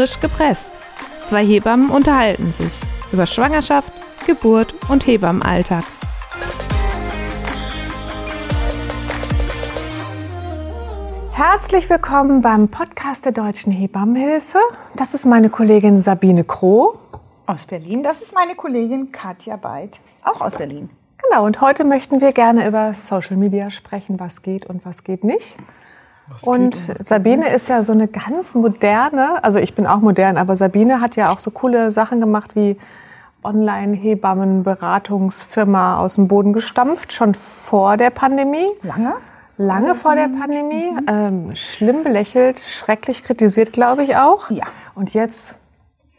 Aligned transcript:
Frisch 0.00 0.18
gepresst. 0.18 0.80
Zwei 1.26 1.44
Hebammen 1.44 1.90
unterhalten 1.90 2.50
sich 2.50 2.72
über 3.12 3.26
Schwangerschaft, 3.26 3.92
Geburt 4.26 4.72
und 4.88 5.06
Hebammenalltag. 5.06 5.84
Herzlich 11.32 11.90
willkommen 11.90 12.40
beim 12.40 12.68
Podcast 12.68 13.26
der 13.26 13.32
Deutschen 13.32 13.74
Hebammenhilfe. 13.74 14.60
Das 14.96 15.12
ist 15.12 15.26
meine 15.26 15.50
Kollegin 15.50 15.98
Sabine 15.98 16.44
Kroh. 16.44 16.98
Aus 17.44 17.66
Berlin. 17.66 18.02
Das 18.02 18.22
ist 18.22 18.34
meine 18.34 18.54
Kollegin 18.54 19.12
Katja 19.12 19.56
Beid, 19.56 20.00
auch 20.24 20.40
aus 20.40 20.56
Berlin. 20.56 20.88
Genau, 21.22 21.44
und 21.44 21.60
heute 21.60 21.84
möchten 21.84 22.22
wir 22.22 22.32
gerne 22.32 22.66
über 22.66 22.94
Social 22.94 23.36
Media 23.36 23.68
sprechen, 23.68 24.18
was 24.18 24.40
geht 24.40 24.64
und 24.64 24.82
was 24.86 25.04
geht 25.04 25.24
nicht. 25.24 25.58
Was 26.32 26.44
und 26.44 26.76
Sabine 26.76 27.50
ist 27.50 27.68
ja 27.68 27.82
so 27.82 27.92
eine 27.92 28.08
ganz 28.08 28.54
moderne, 28.54 29.44
also 29.44 29.58
ich 29.58 29.74
bin 29.74 29.86
auch 29.86 30.00
modern, 30.00 30.36
aber 30.36 30.56
Sabine 30.56 31.00
hat 31.00 31.16
ja 31.16 31.30
auch 31.30 31.40
so 31.40 31.50
coole 31.50 31.92
Sachen 31.92 32.20
gemacht 32.20 32.54
wie 32.54 32.76
Online-Hebammen-Beratungsfirma 33.42 35.98
aus 35.98 36.14
dem 36.14 36.28
Boden 36.28 36.52
gestampft, 36.52 37.12
schon 37.12 37.34
vor 37.34 37.96
der 37.96 38.10
Pandemie. 38.10 38.68
Lange? 38.82 39.14
Lange 39.56 39.94
vor 39.94 40.14
der 40.14 40.28
Pandemie. 40.28 40.90
Mhm. 40.90 41.06
Ähm, 41.06 41.56
schlimm 41.56 42.02
belächelt, 42.02 42.60
schrecklich 42.60 43.22
kritisiert, 43.22 43.72
glaube 43.72 44.04
ich 44.04 44.16
auch. 44.16 44.50
Ja. 44.50 44.64
Und 44.94 45.14
jetzt 45.14 45.54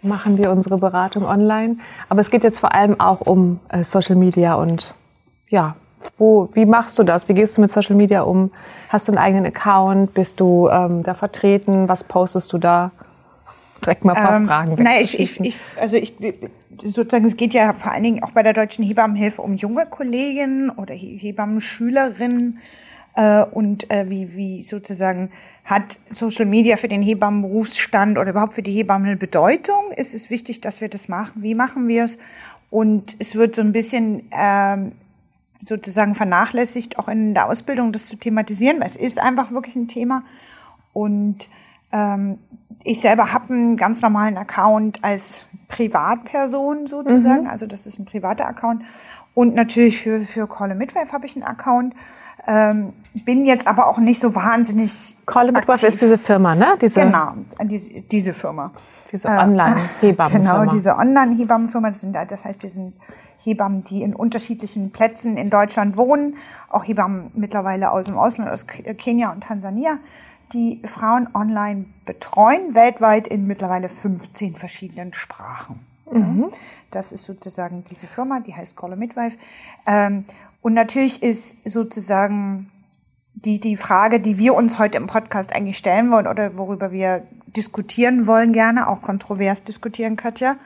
machen 0.02 0.38
wir 0.38 0.52
unsere 0.52 0.77
Beratung 0.77 1.26
online. 1.26 1.77
Aber 2.09 2.21
es 2.21 2.30
geht 2.30 2.43
jetzt 2.43 2.59
vor 2.59 2.73
allem 2.73 2.99
auch 2.99 3.21
um 3.21 3.59
äh, 3.70 3.84
Social 3.84 4.16
Media 4.16 4.55
und 4.55 4.96
ja, 5.48 5.76
wo, 6.18 6.50
wie 6.54 6.66
machst 6.66 7.00
du 7.00 7.04
das? 7.04 7.28
Wie 7.30 7.34
gehst 7.34 7.58
du 7.58 7.62
mit 7.62 7.72
Social 7.72 7.96
Media 7.96 8.22
um? 8.22 8.52
Hast 8.90 9.08
du 9.08 9.12
einen 9.12 9.20
eigenen 9.20 9.46
Account? 9.46 10.14
Bist 10.14 10.40
du 10.40 10.70
ähm, 10.70 11.04
da 11.04 11.14
vertreten? 11.14 11.90
Was 11.90 12.04
postest 12.04 12.52
du 12.54 12.58
da? 12.58 12.91
Direkt 13.84 14.05
mal 14.05 14.14
ein 14.14 14.24
paar 14.24 14.36
ähm, 14.38 14.48
Fragen. 14.48 14.76
Nein, 14.84 15.02
ich, 15.02 15.20
ich, 15.20 15.40
ich, 15.40 15.55
also 15.80 15.96
ich, 15.96 16.13
sozusagen, 16.84 17.26
es 17.26 17.35
geht 17.35 17.54
ja 17.54 17.74
vor 17.74 17.91
allen 17.91 18.04
Dingen 18.04 18.24
auch 18.24 18.32
bei 18.32 18.43
der 18.43 18.54
Deutschen 18.54 18.85
Hebammenhilfe 18.85 19.41
um 19.41 19.55
junge 19.55 19.85
Kolleginnen 19.88 20.70
oder 20.70 20.93
Hebammenschülerinnen. 20.93 22.60
Äh, 23.15 23.43
und 23.43 23.91
äh, 23.91 24.10
wie, 24.10 24.36
wie 24.36 24.63
sozusagen 24.63 25.32
hat 25.65 25.99
Social 26.12 26.46
Media 26.46 26.77
für 26.77 26.88
den 26.88 27.02
Hebammenberufsstand 27.02 28.18
oder 28.18 28.30
überhaupt 28.30 28.54
für 28.54 28.63
die 28.63 28.71
Hebammen 28.71 29.08
eine 29.08 29.18
Bedeutung? 29.18 29.91
Ist 29.96 30.13
es 30.13 30.30
wichtig, 30.30 30.62
dass 30.62 30.80
wir 30.80 30.90
das 30.90 31.08
machen? 31.08 31.41
Wie 31.41 31.55
machen 31.55 31.88
wir 31.88 32.05
es? 32.05 32.18
Und 32.70 33.15
es 33.20 33.36
wird 33.36 33.55
so 33.55 33.62
ein 33.62 33.74
bisschen 33.74 34.30
ähm, 34.32 34.93
sozusagen 35.67 36.15
vernachlässigt, 36.15 36.99
auch 36.99 37.07
in 37.07 37.34
der 37.34 37.48
Ausbildung 37.48 37.91
das 37.91 38.07
zu 38.07 38.15
thematisieren, 38.15 38.79
weil 38.79 38.87
es 38.87 38.95
ist 38.95 39.20
einfach 39.20 39.51
wirklich 39.51 39.76
ein 39.76 39.87
Thema. 39.87 40.23
Und 40.93 41.49
ähm, 41.91 42.37
ich 42.84 43.01
selber 43.01 43.34
habe 43.34 43.53
einen 43.53 43.77
ganz 43.77 44.01
normalen 44.01 44.37
Account 44.37 45.03
als 45.03 45.43
Privatperson 45.68 46.87
sozusagen, 46.87 47.43
mhm. 47.43 47.49
also 47.49 47.65
das 47.65 47.85
ist 47.85 47.99
ein 47.99 48.05
privater 48.05 48.48
Account. 48.48 48.84
Und 49.34 49.55
natürlich 49.55 50.01
für, 50.01 50.21
für 50.21 50.48
Call 50.48 50.76
Midwife 50.76 51.13
habe 51.13 51.26
ich 51.26 51.35
einen 51.35 51.46
Account. 51.46 51.93
Ähm, 52.48 52.93
bin 53.13 53.46
jetzt 53.46 53.65
aber 53.68 53.87
auch 53.87 53.98
nicht 53.98 54.20
so 54.20 54.35
wahnsinnig. 54.35 55.15
Call 55.26 55.51
Midwife 55.51 55.85
ist 55.87 56.01
diese 56.01 56.18
Firma, 56.18 56.55
ne? 56.55 56.77
Diese 56.82 57.01
genau, 57.01 57.34
diese, 57.63 58.02
diese 58.02 58.34
Firma. 58.34 58.71
Diese 59.12 59.27
Online-Hebammenfirma. 59.27 60.63
Genau, 60.63 60.74
diese 60.74 60.98
Online-Hebammenfirma. 60.98 61.90
Das, 61.90 62.02
sind, 62.02 62.13
das 62.13 62.43
heißt, 62.43 62.62
wir 62.62 62.70
sind 62.70 62.96
Hebammen, 63.43 63.84
die 63.84 64.03
in 64.03 64.16
unterschiedlichen 64.16 64.91
Plätzen 64.91 65.38
in 65.38 65.50
Deutschland 65.50 65.96
wohnen. 65.96 66.35
Auch 66.69 66.84
Hebammen 66.84 67.31
mittlerweile 67.34 67.91
aus 67.91 68.06
dem 68.06 68.18
Ausland, 68.18 68.50
aus 68.50 68.68
Kenia 68.68 69.31
und 69.31 69.44
Tansania, 69.44 69.97
die 70.52 70.81
Frauen 70.85 71.29
online 71.34 71.85
betreuen, 72.06 72.75
weltweit 72.75 73.28
in 73.28 73.47
mittlerweile 73.47 73.88
15 73.88 74.56
verschiedenen 74.56 75.13
Sprachen. 75.13 75.79
Mhm. 76.12 76.50
Das 76.91 77.12
ist 77.12 77.25
sozusagen 77.25 77.84
diese 77.90 78.07
Firma, 78.07 78.40
die 78.40 78.56
heißt 78.56 78.75
Call 78.75 78.94
a 78.94 78.96
Midwife. 78.96 79.38
Ähm, 79.88 80.25
und 80.62 80.74
natürlich 80.74 81.24
ist 81.24 81.56
sozusagen 81.66 82.69
die, 83.34 83.59
die 83.59 83.78
Frage, 83.78 84.19
die 84.19 84.38
wir 84.38 84.53
uns 84.53 84.78
heute 84.78 84.97
im 84.97 85.08
Podcast 85.08 85.56
eigentlich 85.56 85.78
stellen 85.78 86.12
wollen 86.12 86.28
oder 86.28 86.58
worüber 86.58 86.91
wir 86.91 87.24
diskutieren 87.47 88.28
wollen, 88.28 88.53
gerne 88.53 88.88
auch 88.88 89.02
kontrovers 89.02 89.63
diskutieren, 89.63 90.16
Katja, 90.16 90.58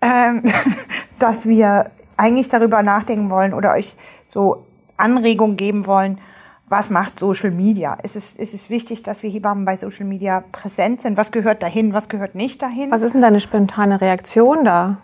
ähm, 0.00 0.42
dass 1.18 1.46
wir 1.46 1.90
eigentlich 2.16 2.48
darüber 2.48 2.82
nachdenken 2.82 3.30
wollen 3.30 3.52
oder 3.52 3.72
euch 3.72 3.96
so 4.28 4.66
Anregungen 4.96 5.56
geben 5.56 5.86
wollen, 5.86 6.18
was 6.74 6.90
macht 6.90 7.20
Social 7.20 7.52
Media? 7.52 7.94
Ist 8.02 8.16
es, 8.16 8.32
ist 8.32 8.52
es 8.52 8.68
wichtig, 8.68 9.04
dass 9.04 9.22
wir 9.22 9.30
Hebammen 9.30 9.64
bei 9.64 9.76
Social 9.76 10.06
Media 10.06 10.42
präsent 10.50 11.00
sind? 11.00 11.16
Was 11.16 11.30
gehört 11.30 11.62
dahin, 11.62 11.92
was 11.92 12.08
gehört 12.08 12.34
nicht 12.34 12.60
dahin? 12.62 12.90
Was 12.90 13.02
ist 13.02 13.12
denn 13.12 13.22
deine 13.22 13.38
spontane 13.38 14.00
Reaktion 14.00 14.64
da? 14.64 14.96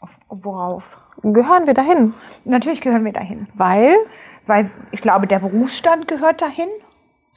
Auf, 0.00 0.18
worauf? 0.30 0.96
Gehören 1.22 1.66
wir 1.66 1.74
dahin? 1.74 2.14
Natürlich 2.46 2.80
gehören 2.80 3.04
wir 3.04 3.12
dahin. 3.12 3.46
Weil? 3.52 3.96
Weil 4.46 4.70
ich 4.92 5.02
glaube, 5.02 5.26
der 5.26 5.40
Berufsstand 5.40 6.08
gehört 6.08 6.40
dahin. 6.40 6.68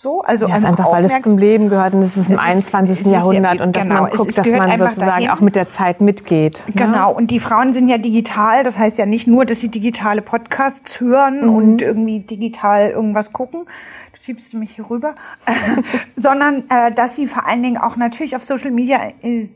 So, 0.01 0.21
also 0.21 0.47
ja, 0.47 0.55
ist 0.55 0.63
einfach, 0.63 0.93
weil 0.93 1.03
es 1.03 1.23
zum 1.23 1.37
Leben 1.37 1.67
gehört 1.67 1.93
und 1.93 2.01
es 2.01 2.15
ist 2.15 2.29
im 2.29 2.37
es 2.37 2.41
21. 2.41 3.01
Ist, 3.01 3.11
Jahrhundert 3.11 3.59
ja, 3.59 3.65
und 3.65 3.75
dass 3.75 3.83
genau, 3.83 4.01
man 4.03 4.11
guckt, 4.11 4.37
dass 4.37 4.47
man 4.47 4.77
sozusagen 4.77 5.09
dahin. 5.09 5.29
auch 5.29 5.41
mit 5.41 5.57
der 5.57 5.67
Zeit 5.67 5.99
mitgeht. 5.99 6.63
Ne? 6.67 6.73
Genau, 6.73 7.11
und 7.11 7.31
die 7.31 7.41
Frauen 7.41 7.73
sind 7.73 7.89
ja 7.89 7.97
digital, 7.97 8.63
das 8.63 8.77
heißt 8.77 8.97
ja 8.97 9.05
nicht 9.05 9.27
nur, 9.27 9.43
dass 9.43 9.59
sie 9.59 9.67
digitale 9.67 10.21
Podcasts 10.21 11.01
hören 11.01 11.41
mhm. 11.41 11.53
und 11.53 11.81
irgendwie 11.81 12.21
digital 12.21 12.91
irgendwas 12.91 13.33
gucken, 13.33 13.65
du 13.65 14.21
schiebst 14.21 14.53
mich 14.53 14.71
hier 14.71 14.89
rüber, 14.89 15.15
sondern 16.15 16.63
äh, 16.69 16.93
dass 16.93 17.17
sie 17.17 17.27
vor 17.27 17.45
allen 17.45 17.61
Dingen 17.61 17.77
auch 17.77 17.97
natürlich 17.97 18.37
auf 18.37 18.43
Social 18.45 18.71
Media 18.71 18.99
äh, 19.21 19.49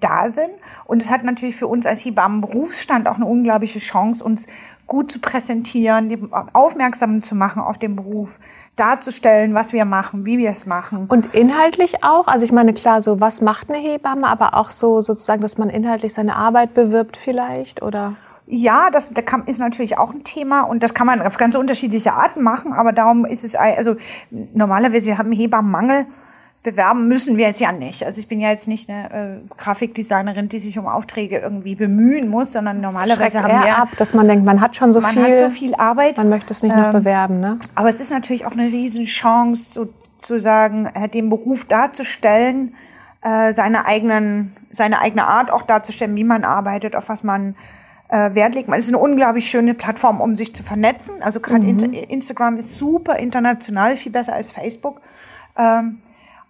da 0.00 0.30
sind 0.30 0.50
und 0.84 1.00
es 1.00 1.08
hat 1.08 1.24
natürlich 1.24 1.56
für 1.56 1.68
uns 1.68 1.86
als 1.86 2.04
Hebammen 2.04 2.42
Berufsstand 2.42 3.08
auch 3.08 3.16
eine 3.16 3.24
unglaubliche 3.24 3.78
Chance, 3.78 4.22
uns 4.22 4.46
gut 4.86 5.10
zu 5.10 5.18
präsentieren, 5.18 6.30
aufmerksam 6.52 7.22
zu 7.22 7.34
machen 7.34 7.60
auf 7.60 7.78
den 7.78 7.96
Beruf, 7.96 8.38
darzustellen, 8.76 9.54
was 9.54 9.72
wir 9.72 9.84
machen, 9.84 10.26
wie 10.26 10.38
wir 10.38 10.50
es 10.50 10.66
machen. 10.66 11.06
Und 11.08 11.34
inhaltlich 11.34 12.04
auch, 12.04 12.28
also 12.28 12.44
ich 12.44 12.52
meine, 12.52 12.72
klar, 12.72 13.02
so 13.02 13.20
was 13.20 13.40
macht 13.40 13.68
eine 13.68 13.78
Hebamme, 13.78 14.26
aber 14.26 14.54
auch 14.54 14.70
so 14.70 15.00
sozusagen, 15.00 15.42
dass 15.42 15.58
man 15.58 15.70
inhaltlich 15.70 16.14
seine 16.14 16.36
Arbeit 16.36 16.74
bewirbt 16.74 17.16
vielleicht 17.16 17.82
oder? 17.82 18.14
Ja, 18.48 18.90
das, 18.90 19.10
ist 19.46 19.58
natürlich 19.58 19.98
auch 19.98 20.14
ein 20.14 20.22
Thema 20.22 20.62
und 20.62 20.84
das 20.84 20.94
kann 20.94 21.08
man 21.08 21.20
auf 21.20 21.36
ganz 21.36 21.56
unterschiedliche 21.56 22.12
Arten 22.12 22.42
machen, 22.42 22.72
aber 22.72 22.92
darum 22.92 23.24
ist 23.24 23.42
es, 23.42 23.56
also 23.56 23.96
normalerweise, 24.54 25.06
wir 25.06 25.18
haben 25.18 25.32
Hebammenmangel, 25.32 26.06
bewerben 26.66 27.06
müssen 27.06 27.36
wir 27.36 27.46
es 27.46 27.60
ja 27.60 27.70
nicht. 27.70 28.04
Also 28.04 28.18
ich 28.18 28.26
bin 28.26 28.40
ja 28.40 28.50
jetzt 28.50 28.66
nicht 28.66 28.90
eine 28.90 29.38
äh, 29.44 29.54
Grafikdesignerin, 29.56 30.48
die 30.48 30.58
sich 30.58 30.76
um 30.78 30.88
Aufträge 30.88 31.38
irgendwie 31.38 31.76
bemühen 31.76 32.28
muss, 32.28 32.52
sondern 32.52 32.80
normalerweise 32.80 33.40
haben 33.40 33.64
wir 33.64 33.78
ab, 33.78 33.90
dass 33.98 34.12
man 34.14 34.26
denkt, 34.26 34.44
man 34.44 34.60
hat 34.60 34.74
schon 34.74 34.92
so 34.92 35.00
man 35.00 35.12
viel, 35.12 35.22
hat 35.22 35.38
so 35.38 35.50
viel 35.50 35.76
Arbeit, 35.76 36.16
man 36.16 36.28
möchte 36.28 36.52
es 36.52 36.64
nicht 36.64 36.74
ähm, 36.74 36.82
noch 36.82 36.90
bewerben, 36.90 37.38
ne? 37.38 37.60
Aber 37.76 37.88
es 37.88 38.00
ist 38.00 38.10
natürlich 38.10 38.46
auch 38.46 38.52
eine 38.52 38.66
Riesenchance, 38.66 39.72
sozusagen 39.72 40.86
äh, 40.86 41.08
den 41.08 41.30
Beruf 41.30 41.66
darzustellen, 41.66 42.74
äh, 43.22 43.54
seine 43.54 43.86
eigenen, 43.86 44.52
seine 44.70 45.00
eigene 45.00 45.28
Art 45.28 45.52
auch 45.52 45.62
darzustellen, 45.62 46.16
wie 46.16 46.24
man 46.24 46.42
arbeitet, 46.42 46.96
auf 46.96 47.08
was 47.08 47.22
man 47.22 47.54
äh, 48.08 48.34
Wert 48.34 48.56
legt. 48.56 48.68
Es 48.70 48.86
ist 48.86 48.88
eine 48.88 48.98
unglaublich 48.98 49.48
schöne 49.48 49.74
Plattform, 49.74 50.20
um 50.20 50.34
sich 50.34 50.52
zu 50.52 50.64
vernetzen. 50.64 51.22
Also 51.22 51.38
gerade 51.38 51.64
mhm. 51.64 51.92
Instagram 51.92 52.56
ist 52.56 52.76
super 52.76 53.20
international, 53.20 53.96
viel 53.96 54.10
besser 54.10 54.32
als 54.32 54.50
Facebook. 54.50 55.00
Ähm, 55.56 55.98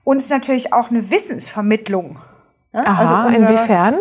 und 0.07 0.19
es 0.19 0.27
ist 0.27 0.31
natürlich 0.31 0.73
auch 0.73 0.91
eine 0.91 1.11
Wissensvermittlung. 1.11 2.21
Ne? 2.73 2.87
Aha, 2.87 3.01
also 3.01 3.15
unsere, 3.27 3.53
inwiefern? 3.53 3.97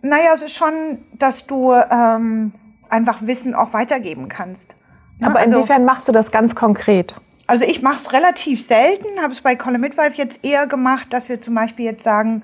Naja, 0.00 0.30
es 0.32 0.40
ist 0.40 0.56
schon, 0.56 1.04
dass 1.18 1.46
du 1.46 1.70
ähm, 1.70 2.52
einfach 2.88 3.20
Wissen 3.20 3.54
auch 3.54 3.74
weitergeben 3.74 4.28
kannst. 4.28 4.74
Ne? 5.20 5.26
Aber 5.26 5.40
also, 5.40 5.56
inwiefern 5.56 5.84
machst 5.84 6.08
du 6.08 6.12
das 6.12 6.30
ganz 6.30 6.54
konkret? 6.54 7.16
Also 7.46 7.66
ich 7.66 7.82
mache 7.82 7.96
es 7.96 8.14
relativ 8.14 8.64
selten, 8.64 9.20
habe 9.22 9.34
es 9.34 9.42
bei 9.42 9.54
Colin 9.54 9.82
Midwife 9.82 10.16
jetzt 10.16 10.42
eher 10.46 10.66
gemacht, 10.66 11.08
dass 11.10 11.28
wir 11.28 11.42
zum 11.42 11.54
Beispiel 11.54 11.84
jetzt 11.84 12.04
sagen, 12.04 12.42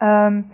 ähm, 0.00 0.46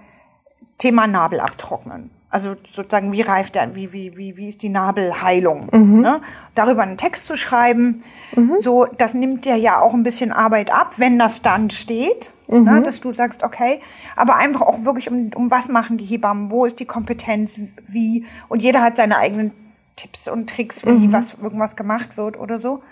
Thema 0.78 1.06
Nabel 1.06 1.38
abtrocknen. 1.38 2.10
Also 2.34 2.56
sozusagen, 2.72 3.12
wie 3.12 3.20
reift 3.20 3.54
der, 3.54 3.76
wie, 3.76 3.92
wie, 3.92 4.16
wie, 4.16 4.36
wie 4.36 4.48
ist 4.48 4.62
die 4.62 4.68
Nabelheilung? 4.68 5.68
Mhm. 5.70 6.00
Ne? 6.00 6.20
Darüber 6.56 6.82
einen 6.82 6.96
Text 6.96 7.28
zu 7.28 7.36
schreiben, 7.36 8.02
mhm. 8.34 8.56
so, 8.58 8.86
das 8.86 9.14
nimmt 9.14 9.44
dir 9.44 9.54
ja 9.54 9.80
auch 9.80 9.94
ein 9.94 10.02
bisschen 10.02 10.32
Arbeit 10.32 10.74
ab, 10.74 10.94
wenn 10.96 11.16
das 11.16 11.42
dann 11.42 11.70
steht. 11.70 12.32
Ne? 12.48 12.58
Mhm. 12.58 12.64
Ne? 12.64 12.82
Dass 12.82 13.00
du 13.00 13.14
sagst, 13.14 13.44
okay, 13.44 13.78
aber 14.16 14.34
einfach 14.34 14.62
auch 14.62 14.84
wirklich 14.84 15.08
um, 15.08 15.30
um 15.36 15.52
was 15.52 15.68
machen 15.68 15.96
die 15.96 16.04
Hebammen, 16.06 16.50
wo 16.50 16.64
ist 16.64 16.80
die 16.80 16.86
Kompetenz, 16.86 17.60
wie, 17.86 18.26
und 18.48 18.62
jeder 18.62 18.82
hat 18.82 18.96
seine 18.96 19.18
eigenen 19.18 19.52
Tipps 19.94 20.26
und 20.26 20.50
Tricks, 20.50 20.84
wie 20.84 20.90
mhm. 20.90 21.12
was 21.12 21.34
irgendwas 21.40 21.76
gemacht 21.76 22.16
wird 22.16 22.36
oder 22.36 22.58
so. 22.58 22.82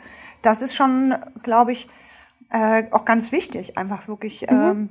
Das 0.42 0.62
ist 0.62 0.76
schon, 0.76 1.16
glaube 1.42 1.72
ich, 1.72 1.88
äh, 2.50 2.84
auch 2.92 3.04
ganz 3.04 3.32
wichtig, 3.32 3.76
einfach 3.76 4.06
wirklich 4.06 4.42
mhm. 4.42 4.56
ähm, 4.56 4.88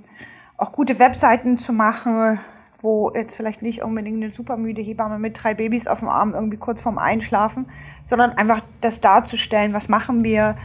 auch 0.58 0.74
gute 0.74 1.00
Webseiten 1.00 1.58
zu 1.58 1.72
machen, 1.72 2.38
wo 2.82 3.12
jetzt 3.16 3.36
vielleicht 3.36 3.62
nicht 3.62 3.84
unbedingt 3.84 4.22
eine 4.22 4.32
supermüde 4.32 4.82
Hebamme 4.82 5.20
mit 5.20 5.42
drei 5.42 5.54
Babys 5.54 5.88
auf 5.88 6.00
dem 6.00 6.10
Arm 6.10 6.34
irgendwie 6.34 6.58
kurz 6.58 6.82
vorm 6.82 6.98
Einschlafen, 6.98 7.66
sondern 8.04 8.32
einfach 8.32 8.62
das 8.82 9.02
darzustellen, 9.02 9.74
was 9.74 9.90
machen 9.90 10.24
wir 10.24 10.56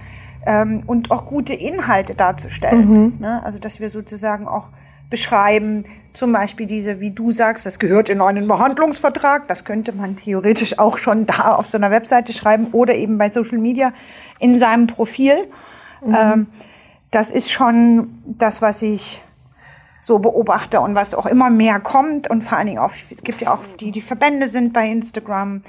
ähm, 0.46 0.82
und 0.86 1.10
auch 1.10 1.26
gute 1.26 1.54
Inhalte 1.54 2.14
darzustellen. 2.14 2.88
Mhm. 2.88 3.12
Ne? 3.18 3.42
Also 3.44 3.58
dass 3.58 3.80
wir 3.80 3.90
sozusagen 3.90 4.48
auch 4.48 4.68
beschreiben. 5.10 5.84
Zum 6.12 6.32
Beispiel 6.32 6.66
diese, 6.66 6.98
wie 6.98 7.10
du 7.10 7.30
sagst, 7.30 7.66
das 7.66 7.78
gehört 7.78 8.08
in 8.08 8.20
einen 8.20 8.48
Behandlungsvertrag. 8.48 9.46
Das 9.48 9.64
könnte 9.64 9.92
man 9.92 10.16
theoretisch 10.16 10.78
auch 10.78 10.98
schon 10.98 11.26
da 11.26 11.54
auf 11.54 11.66
so 11.66 11.76
einer 11.76 11.90
Webseite 11.90 12.32
schreiben 12.32 12.68
oder 12.72 12.94
eben 12.94 13.18
bei 13.18 13.30
Social 13.30 13.58
Media 13.58 13.92
in 14.40 14.58
seinem 14.58 14.86
Profil. 14.86 15.36
Ähm, 16.04 16.46
das 17.10 17.30
ist 17.30 17.50
schon 17.50 18.08
das, 18.24 18.62
was 18.62 18.82
ich 18.82 19.22
so 20.06 20.20
beobachte 20.20 20.80
und 20.80 20.94
was 20.94 21.14
auch 21.14 21.26
immer 21.26 21.50
mehr 21.50 21.80
kommt 21.80 22.30
und 22.30 22.44
vor 22.44 22.58
allen 22.58 22.68
Dingen 22.68 22.78
auch, 22.78 22.92
es 22.92 23.24
gibt 23.24 23.40
ja 23.40 23.52
auch 23.52 23.58
die, 23.80 23.90
die 23.90 24.00
Verbände 24.00 24.46
sind 24.46 24.72
bei 24.72 24.88
Instagram. 24.88 25.62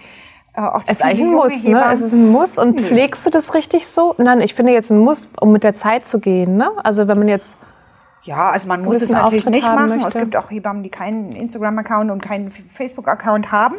Äh, 0.54 0.62
auch 0.62 0.84
Es 0.86 1.00
ist 1.00 1.04
eigentlich 1.04 1.22
ein 1.22 1.31
Muss, 1.31 1.63
ne? 1.63 1.84
Es 1.92 2.01
ist 2.01 2.13
ein 2.13 2.30
Muss. 2.31 2.60
Und 2.60 2.80
pflegst 2.80 3.25
du 3.25 3.31
das 3.31 3.56
richtig 3.56 3.88
so? 3.88 4.13
Nein, 4.19 4.42
ich 4.42 4.54
finde 4.54 4.74
jetzt 4.74 4.92
ein 4.92 5.00
Muss, 5.00 5.28
um 5.42 5.51
mit 5.51 5.63
der 5.63 5.74
Zeit 5.74 6.06
zu 6.06 6.19
gehen. 6.19 6.56
Ne? 6.56 6.69
Also 6.84 7.07
wenn 7.07 7.18
man 7.18 7.30
jetzt 7.30 7.56
Ja, 8.25 8.51
also 8.51 8.68
man 8.68 8.84
muss 8.84 9.01
es 9.01 9.10
natürlich 9.10 9.48
Auftritt 9.48 9.56
nicht 9.56 9.66
machen. 9.66 9.92
Es 9.94 10.04
möchte. 10.04 10.19
gibt 10.19 10.36
auch 10.36 10.51
Hebammen, 10.51 10.84
die 10.84 10.89
keinen 10.89 11.31
Instagram-Account 11.31 12.12
und 12.12 12.22
keinen 12.22 12.51
Facebook-Account 12.51 13.51
haben. 13.51 13.78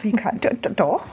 Wie 0.00 0.12
kann, 0.12 0.40
doch. 0.76 1.08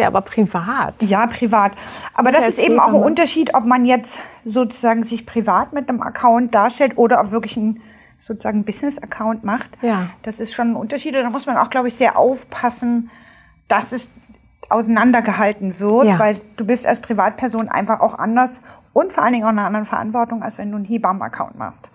Ja, 0.00 0.06
aber 0.08 0.22
privat. 0.22 1.02
Ja, 1.02 1.26
privat. 1.26 1.72
Aber 2.14 2.32
das 2.32 2.44
als 2.44 2.58
ist 2.58 2.64
eben 2.64 2.78
auch 2.78 2.86
ein 2.88 2.92
Hebamme. 2.92 3.04
Unterschied, 3.06 3.54
ob 3.54 3.64
man 3.64 3.84
jetzt 3.84 4.20
sozusagen 4.44 5.04
sich 5.04 5.26
privat 5.26 5.72
mit 5.72 5.88
einem 5.88 6.02
Account 6.02 6.54
darstellt 6.54 6.96
oder 6.98 7.20
ob 7.20 7.30
wirklich 7.30 7.56
ein 7.56 7.80
sozusagen 8.18 8.64
Business-Account 8.64 9.44
macht. 9.44 9.70
Ja. 9.82 10.08
Das 10.22 10.40
ist 10.40 10.52
schon 10.52 10.72
ein 10.72 10.76
Unterschied. 10.76 11.14
Da 11.14 11.30
muss 11.30 11.46
man 11.46 11.56
auch, 11.56 11.70
glaube 11.70 11.88
ich, 11.88 11.94
sehr 11.94 12.18
aufpassen, 12.18 13.10
dass 13.68 13.92
es 13.92 14.10
auseinandergehalten 14.68 15.80
wird, 15.80 16.06
Ja. 16.06 16.18
weil 16.18 16.36
du 16.56 16.64
bist 16.66 16.86
als 16.86 17.00
Privatperson 17.00 17.68
einfach 17.68 18.00
auch 18.00 18.18
anders 18.18 18.60
und 18.92 19.12
vor 19.12 19.24
allen 19.24 19.32
Dingen 19.32 19.44
auch 19.44 19.50
in 19.50 19.58
einer 19.58 19.66
anderen 19.66 19.86
Verantwortung, 19.86 20.42
als 20.42 20.58
wenn 20.58 20.70
du 20.70 20.76
einen 20.76 20.84
Hebammen-Account 20.84 21.56
machst. 21.58 21.90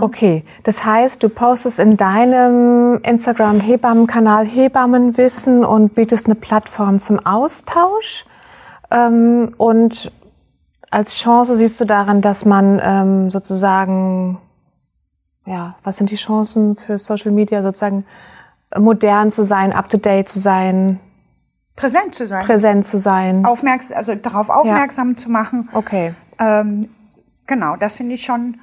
Okay, 0.00 0.44
das 0.62 0.84
heißt, 0.84 1.22
du 1.22 1.28
postest 1.28 1.78
in 1.78 1.96
deinem 1.96 3.00
Instagram-Hebammenkanal 3.02 4.46
Hebammenwissen 4.46 5.64
und 5.64 5.94
bietest 5.94 6.26
eine 6.26 6.34
Plattform 6.34 7.00
zum 7.00 7.24
Austausch. 7.24 8.24
Ähm, 8.90 9.54
und 9.56 10.12
als 10.90 11.16
Chance 11.16 11.56
siehst 11.56 11.80
du 11.80 11.84
daran, 11.84 12.20
dass 12.20 12.44
man 12.44 12.80
ähm, 12.82 13.30
sozusagen, 13.30 14.38
ja, 15.46 15.76
was 15.82 15.96
sind 15.96 16.10
die 16.10 16.16
Chancen 16.16 16.76
für 16.76 16.98
Social 16.98 17.30
Media, 17.30 17.62
sozusagen 17.62 18.04
modern 18.76 19.30
zu 19.30 19.44
sein, 19.44 19.72
up-to-date 19.72 20.28
zu 20.28 20.38
sein, 20.38 21.00
Präsent 21.76 22.14
zu 22.14 22.26
sein. 22.26 22.44
präsent 22.44 22.86
zu 22.86 22.98
sein? 22.98 23.44
Aufmerks 23.44 23.90
also 23.90 24.14
darauf 24.14 24.50
aufmerksam 24.50 25.16
zu 25.16 25.30
machen. 25.30 25.68
Okay. 25.72 26.14
Ähm, 26.38 26.88
genau, 27.46 27.76
das 27.76 27.94
finde 27.94 28.14
ich 28.14 28.24
schon 28.24 28.58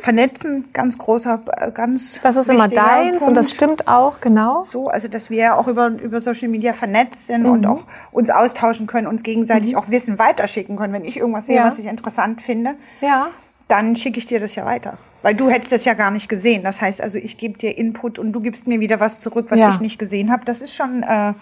vernetzen, 0.00 0.68
ganz 0.72 0.96
großer, 0.98 1.40
äh, 1.58 1.70
ganz 1.72 2.20
Das 2.22 2.36
ist 2.36 2.48
immer 2.48 2.68
deins 2.68 3.26
und 3.26 3.34
das 3.34 3.48
Punkt. 3.48 3.54
stimmt 3.82 3.88
auch, 3.88 4.20
genau. 4.20 4.62
so, 4.62 4.88
also 4.88 5.08
dass 5.08 5.30
wir 5.30 5.56
auch 5.56 5.68
über, 5.68 5.88
über 5.88 6.20
Social 6.20 6.48
Media 6.48 6.72
vernetzt 6.72 7.26
sind 7.26 7.46
und 7.46 7.60
Mhm. 7.60 7.66
auch 7.66 7.84
uns 8.12 8.30
austauschen 8.30 8.86
können, 8.86 9.06
uns 9.06 9.22
gegenseitig 9.22 9.76
auch 9.76 9.90
Wissen 9.90 10.18
weiterschicken 10.18 10.76
können. 10.76 10.92
Wenn 10.92 11.04
ich 11.04 11.16
irgendwas 11.18 11.46
sehe, 11.46 11.56
Ja. 11.56 11.64
was 11.64 11.78
ich 11.78 11.86
interessant 11.86 12.42
finde, 12.42 12.76
Ja. 13.00 13.28
dann 13.68 13.96
schicke 13.96 14.18
ich 14.18 14.26
dir 14.26 14.40
das 14.40 14.54
ja 14.54 14.64
weiter. 14.64 14.98
Weil 15.22 15.34
du 15.34 15.48
hättest 15.50 15.72
das 15.72 15.84
ja 15.84 15.94
gar 15.94 16.10
nicht 16.12 16.28
gesehen. 16.28 16.62
Das 16.62 16.80
heißt 16.80 17.00
also, 17.00 17.18
ich 17.18 17.36
gebe 17.36 17.58
dir 17.58 17.76
Input 17.76 18.18
und 18.20 18.32
du 18.32 18.40
gibst 18.40 18.68
mir 18.68 18.78
wieder 18.80 19.00
was 19.00 19.18
zurück, 19.18 19.46
was 19.50 19.58
Ja. 19.58 19.70
ich 19.70 19.80
nicht 19.80 19.98
gesehen 19.98 20.30
habe. 20.30 20.44
Das 20.44 20.60
ist 20.60 20.72
schon, 20.74 21.02
äh, 21.02 21.32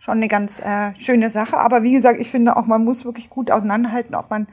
schon 0.00 0.16
eine 0.16 0.26
ganz 0.28 0.60
äh, 0.60 0.92
schöne 0.98 1.30
Sache. 1.30 1.58
Aber 1.58 1.82
wie 1.84 1.92
gesagt, 1.92 2.18
ich 2.18 2.28
finde 2.30 2.56
auch, 2.56 2.66
man 2.66 2.84
muss 2.84 3.04
wirklich 3.04 3.30
gut 3.30 3.50
auseinanderhalten, 3.52 4.16
ob 4.16 4.30
man 4.30 4.48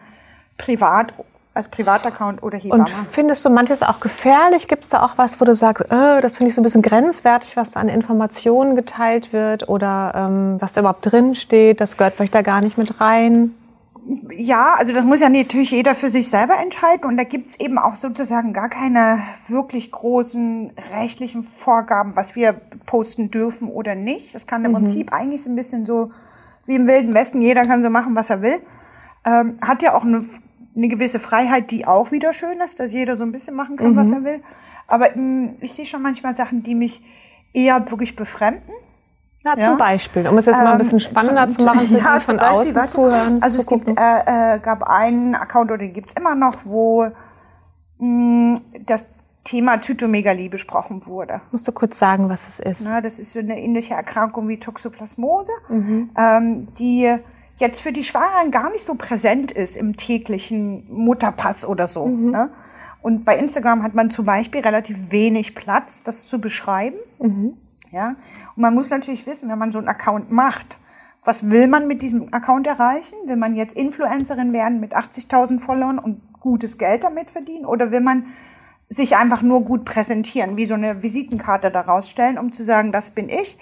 privat, 0.58 1.14
als 1.58 1.70
Privataccount 1.70 2.42
oder 2.44 2.58
Hebamme. 2.58 2.84
Und 2.84 2.90
findest 2.90 3.44
du 3.44 3.50
manches 3.50 3.84
auch 3.84 4.00
gefährlich? 4.00 4.68
Gibt 4.68 4.84
es 4.84 4.90
da 4.90 5.04
auch 5.04 5.18
was, 5.18 5.42
wo 5.42 5.46
du 5.46 5.56
sagst, 5.56 5.92
äh, 5.92 6.22
das 6.22 6.38
finde 6.38 6.50
ich 6.50 6.56
so 6.56 6.62
ein 6.62 6.64
bisschen 6.64 6.82
grenzwertig, 6.82 7.58
was 7.58 7.72
da 7.72 7.80
an 7.80 7.90
Informationen 7.90 8.76
geteilt 8.76 9.34
wird 9.34 9.68
oder 9.68 10.14
ähm, 10.16 10.58
was 10.60 10.74
da 10.74 10.82
überhaupt 10.82 11.12
drin 11.12 11.36
steht? 11.36 11.82
Das 11.82 11.98
gehört 11.98 12.16
vielleicht 12.16 12.36
da 12.36 12.42
gar 12.42 12.62
nicht 12.62 12.78
mit 12.78 13.02
rein. 13.02 13.54
Ja, 14.32 14.76
also 14.78 14.94
das 14.94 15.04
muss 15.04 15.20
ja 15.20 15.28
natürlich 15.28 15.72
jeder 15.72 15.94
für 15.94 16.10
sich 16.10 16.30
selber 16.30 16.58
entscheiden. 16.58 17.06
Und 17.06 17.18
da 17.18 17.24
gibt's 17.24 17.60
eben 17.60 17.78
auch 17.78 17.96
sozusagen 17.96 18.54
gar 18.54 18.70
keine 18.70 19.20
wirklich 19.50 19.92
großen 19.92 20.72
rechtlichen 20.94 21.44
Vorgaben, 21.44 22.16
was 22.16 22.36
wir 22.36 22.54
posten 22.86 23.32
dürfen 23.32 23.70
oder 23.70 23.96
nicht. 23.96 24.34
Das 24.34 24.48
kann 24.48 24.64
im 24.64 24.72
Prinzip 24.74 25.12
eigentlich 25.12 25.44
so 25.44 25.50
ein 25.50 25.56
bisschen 25.58 25.86
so 25.86 26.12
wie 26.68 26.76
im 26.76 26.88
Wilden 26.88 27.14
Westen, 27.14 27.42
jeder 27.42 27.64
kann 27.66 27.82
so 27.82 27.90
machen, 27.90 28.16
was 28.16 28.30
er 28.30 28.42
will. 28.42 28.62
Ähm, 29.26 29.58
hat 29.62 29.82
ja 29.82 29.96
auch 29.96 30.04
eine, 30.04 30.26
eine 30.78 30.88
gewisse 30.88 31.20
Freiheit, 31.20 31.72
die 31.72 31.86
auch 31.88 32.12
wieder 32.12 32.32
schön 32.34 32.60
ist, 32.64 32.80
dass 32.80 32.92
jeder 32.92 33.18
so 33.18 33.24
ein 33.24 33.32
bisschen 33.32 33.56
machen 33.56 33.76
kann, 33.78 33.96
was 33.96 34.12
er 34.12 34.24
will. 34.24 34.42
Aber 34.88 35.10
mh, 35.16 35.56
ich 35.62 35.74
sehe 35.74 35.86
schon 35.86 36.02
manchmal 36.02 36.36
Sachen, 36.36 36.64
die 36.64 36.76
mich 36.76 37.02
eher 37.54 37.90
wirklich 37.92 38.16
befremden. 38.16 38.74
Ja, 39.44 39.58
Ja. 39.58 39.64
zum 39.64 39.78
Beispiel, 39.78 40.28
um 40.28 40.38
es 40.38 40.46
jetzt 40.46 40.58
mal 40.62 40.74
ein 40.74 40.78
bisschen 40.78 40.96
Ähm, 40.96 41.00
spannender 41.00 41.48
zum- 41.50 41.60
zu 41.60 41.66
machen, 41.66 41.88
für 41.88 41.98
ja, 41.98 42.20
von 42.20 42.38
Beispiel, 42.38 42.60
außen 42.62 42.76
weißt 42.76 42.94
du, 42.94 42.98
zuhören. 43.00 43.42
Also 43.42 43.56
zu 43.58 43.62
es 43.64 43.68
gibt, 43.68 44.00
äh, 44.00 44.56
äh, 44.56 44.60
gab 44.60 44.84
einen 44.84 45.36
Account 45.36 45.72
oder 45.72 45.80
den 45.80 45.94
gibt's 45.94 46.14
immer 46.14 46.36
noch, 46.36 46.58
wo 46.66 47.08
mh, 48.00 48.60
das 48.86 49.06
Thema 49.44 49.80
Zytomegalie 49.80 50.50
besprochen 50.50 51.06
wurde. 51.06 51.42
Musst 51.52 51.68
du 51.68 51.72
kurz 51.72 51.98
sagen, 51.98 52.28
was 52.30 52.48
es 52.48 52.60
ist? 52.60 52.82
Na, 52.84 53.00
das 53.00 53.18
ist 53.18 53.32
so 53.34 53.40
eine 53.40 53.60
ähnliche 53.62 53.94
Erkrankung 53.94 54.48
wie 54.50 54.60
Toxoplasmose, 54.60 55.52
ähm, 55.70 56.68
die 56.78 57.16
jetzt 57.58 57.82
für 57.82 57.92
die 57.92 58.04
Schwangeren 58.04 58.52
gar 58.52 58.72
nicht 58.72 58.86
so 58.86 58.96
präsent 58.96 59.52
ist 59.52 59.78
im 59.78 59.98
täglichen 59.98 60.86
Mutterpass 60.90 61.66
oder 61.66 61.88
so. 61.88 62.08
Ne? 62.32 62.50
Und 63.02 63.26
bei 63.26 63.38
Instagram 63.38 63.84
hat 63.84 63.94
man 63.94 64.10
zum 64.10 64.26
Beispiel 64.26 64.62
relativ 64.62 65.12
wenig 65.12 65.56
Platz, 65.56 66.04
das 66.04 66.28
zu 66.28 66.40
beschreiben. 66.40 66.98
Ja? 67.92 68.16
Und 68.56 68.62
man 68.62 68.74
muss 68.74 68.90
natürlich 68.90 69.26
wissen, 69.28 69.50
wenn 69.50 69.60
man 69.60 69.72
so 69.72 69.80
einen 69.80 69.88
Account 69.88 70.32
macht, 70.32 70.78
was 71.24 71.50
will 71.50 71.68
man 71.68 71.88
mit 71.88 72.04
diesem 72.04 72.34
Account 72.34 72.68
erreichen? 72.68 73.16
Will 73.26 73.36
man 73.36 73.56
jetzt 73.56 73.76
Influencerin 73.76 74.54
werden 74.54 74.80
mit 74.80 74.96
80.000 74.96 75.60
Followern 75.60 76.00
und 76.00 76.22
gutes 76.40 76.78
Geld 76.78 77.04
damit 77.04 77.32
verdienen? 77.32 77.66
Oder 77.66 77.92
will 77.92 78.00
man 78.00 78.28
sich 78.88 79.18
einfach 79.18 79.42
nur 79.42 79.64
gut 79.64 79.84
präsentieren, 79.84 80.56
wie 80.56 80.64
so 80.64 80.76
eine 80.76 81.04
Visitenkarte 81.04 81.70
daraus 81.70 82.10
stellen, 82.10 82.38
um 82.38 82.54
zu 82.54 82.64
sagen, 82.64 82.94
das 82.94 83.12
bin 83.12 83.28
ich? 83.28 83.58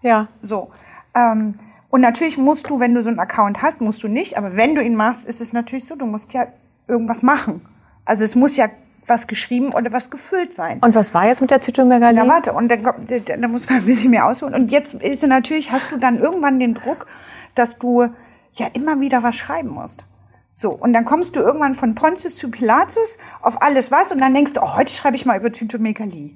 Ja. 0.00 0.28
So. 0.40 0.70
Ähm, 1.14 1.54
und 1.92 2.00
natürlich 2.00 2.38
musst 2.38 2.70
du, 2.70 2.80
wenn 2.80 2.94
du 2.94 3.02
so 3.02 3.10
einen 3.10 3.18
Account 3.18 3.60
hast, 3.62 3.82
musst 3.82 4.02
du 4.02 4.08
nicht, 4.08 4.38
aber 4.38 4.56
wenn 4.56 4.74
du 4.74 4.82
ihn 4.82 4.96
machst, 4.96 5.26
ist 5.26 5.42
es 5.42 5.52
natürlich 5.52 5.84
so, 5.86 5.94
du 5.94 6.06
musst 6.06 6.32
ja 6.32 6.46
irgendwas 6.88 7.22
machen. 7.22 7.60
Also 8.06 8.24
es 8.24 8.34
muss 8.34 8.56
ja 8.56 8.68
was 9.06 9.26
geschrieben 9.26 9.72
oder 9.74 9.92
was 9.92 10.10
gefüllt 10.10 10.54
sein. 10.54 10.78
Und 10.80 10.94
was 10.94 11.12
war 11.12 11.26
jetzt 11.26 11.42
mit 11.42 11.50
der 11.50 11.60
Zytomegalie? 11.60 12.16
Ja, 12.22 12.26
warte, 12.26 12.54
und 12.54 12.68
dann, 12.70 12.82
kommt- 12.82 13.10
da, 13.10 13.36
da 13.36 13.46
muss 13.46 13.68
man 13.68 13.80
ein 13.80 13.84
bisschen 13.84 14.10
mehr 14.10 14.26
ausholen. 14.26 14.54
Und 14.54 14.72
jetzt 14.72 14.94
ist 14.94 15.22
natürlich, 15.26 15.70
hast 15.70 15.92
du 15.92 15.98
dann 15.98 16.18
irgendwann 16.18 16.58
den 16.58 16.72
Druck, 16.74 17.06
dass 17.54 17.78
du 17.78 18.08
ja 18.54 18.66
immer 18.72 18.98
wieder 19.00 19.22
was 19.22 19.36
schreiben 19.36 19.68
musst. 19.68 20.06
So, 20.54 20.70
und 20.72 20.94
dann 20.94 21.04
kommst 21.04 21.36
du 21.36 21.40
irgendwann 21.40 21.74
von 21.74 21.94
Pontius 21.94 22.36
zu 22.36 22.50
Pilatus 22.50 23.18
auf 23.42 23.60
alles 23.60 23.90
was 23.90 24.12
und 24.12 24.20
dann 24.20 24.32
denkst 24.32 24.54
du, 24.54 24.62
oh, 24.62 24.76
heute 24.76 24.92
schreibe 24.94 25.16
ich 25.16 25.26
mal 25.26 25.38
über 25.38 25.52
Zytomegalie. 25.52 26.30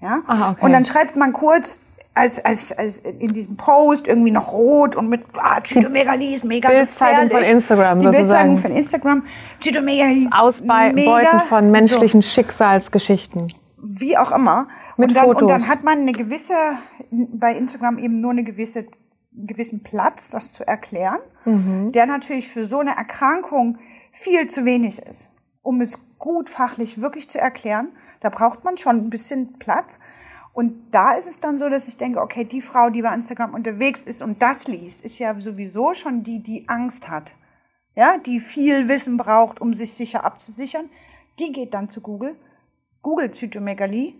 Ja? 0.00 0.20
Ah, 0.26 0.50
okay. 0.50 0.64
Und 0.66 0.72
dann 0.72 0.84
schreibt 0.84 1.16
man 1.16 1.32
kurz 1.32 1.80
als, 2.18 2.44
als, 2.44 2.72
als 2.72 2.98
in 2.98 3.32
diesem 3.32 3.56
Post 3.56 4.06
irgendwie 4.06 4.30
noch 4.30 4.52
rot 4.52 4.96
und 4.96 5.08
mit 5.08 5.22
ah, 5.38 5.62
Zytomegalie 5.62 6.34
ist 6.34 6.44
mega 6.44 6.68
Bildzeitung 6.68 7.30
von 7.30 7.42
Instagram 7.42 8.00
Die 8.00 8.06
sozusagen. 8.06 8.26
Bildzeitung 8.26 8.58
von 8.58 8.76
Instagram. 8.76 9.22
Zytomegalie 9.60 10.26
ist 10.26 10.32
Ausbeuten 10.38 11.40
von 11.48 11.70
menschlichen 11.70 12.22
Schicksalsgeschichten. 12.22 13.52
wie 13.82 14.16
auch 14.18 14.32
immer. 14.32 14.68
Mit 14.96 15.10
und 15.10 15.16
dann, 15.16 15.24
Fotos. 15.24 15.42
Und 15.42 15.48
dann 15.48 15.68
hat 15.68 15.84
man 15.84 16.00
eine 16.00 16.12
gewisse, 16.12 16.54
bei 17.10 17.54
Instagram 17.54 17.98
eben 17.98 18.14
nur 18.14 18.32
eine 18.32 18.42
gewisse, 18.44 18.80
einen 18.80 19.46
gewissen 19.46 19.82
Platz, 19.82 20.28
das 20.30 20.52
zu 20.52 20.66
erklären, 20.66 21.18
Mhm. 21.44 21.92
der 21.92 22.06
natürlich 22.06 22.48
für 22.48 22.66
so 22.66 22.80
eine 22.80 22.96
Erkrankung 22.96 23.78
viel 24.10 24.48
zu 24.48 24.64
wenig 24.64 25.00
ist, 25.00 25.26
um 25.62 25.80
es 25.80 25.98
gut 26.18 26.50
fachlich 26.50 27.00
wirklich 27.00 27.30
zu 27.30 27.38
erklären. 27.38 27.88
Da 28.20 28.28
braucht 28.30 28.64
man 28.64 28.76
schon 28.76 28.96
ein 28.96 29.10
bisschen 29.10 29.54
Platz. 29.58 29.98
Und 30.52 30.90
da 30.90 31.12
ist 31.12 31.28
es 31.28 31.40
dann 31.40 31.58
so, 31.58 31.68
dass 31.68 31.88
ich 31.88 31.96
denke, 31.96 32.20
okay, 32.20 32.44
die 32.44 32.60
Frau, 32.60 32.90
die 32.90 33.02
bei 33.02 33.14
Instagram 33.14 33.54
unterwegs 33.54 34.04
ist 34.04 34.22
und 34.22 34.42
das 34.42 34.66
liest, 34.66 35.04
ist 35.04 35.18
ja 35.18 35.38
sowieso 35.40 35.94
schon 35.94 36.22
die, 36.22 36.42
die 36.42 36.68
Angst 36.68 37.08
hat. 37.08 37.34
Ja, 37.94 38.18
die 38.18 38.40
viel 38.40 38.88
Wissen 38.88 39.16
braucht, 39.16 39.60
um 39.60 39.74
sich 39.74 39.92
sicher 39.92 40.24
abzusichern. 40.24 40.88
Die 41.38 41.52
geht 41.52 41.74
dann 41.74 41.88
zu 41.90 42.00
Google, 42.00 42.36
googelt 43.02 43.34
Zytomegalie 43.34 44.14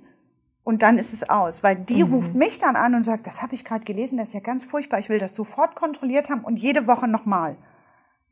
und 0.69 0.83
dann 0.83 0.99
ist 0.99 1.15
es 1.15 1.31
aus, 1.31 1.63
weil 1.63 1.77
die 1.77 2.03
ruft 2.03 2.35
mich 2.35 2.59
dann 2.59 2.77
an 2.77 2.95
und 2.95 3.03
sagt, 3.03 3.27
das 3.27 3.41
habe 3.41 3.55
ich 3.55 3.65
gerade 3.65 3.85
gelesen, 3.85 4.19
das 4.19 4.29
ist 4.29 4.35
ja 4.35 4.41
ganz 4.41 4.65
furchtbar, 4.65 4.99
ich 4.99 5.09
will 5.09 5.19
das 5.19 5.35
sofort 5.35 5.75
kontrolliert 5.75 6.29
haben 6.29 6.45
und 6.45 6.59
jede 6.59 6.87
Woche 6.87 7.09
nochmal. 7.09 7.57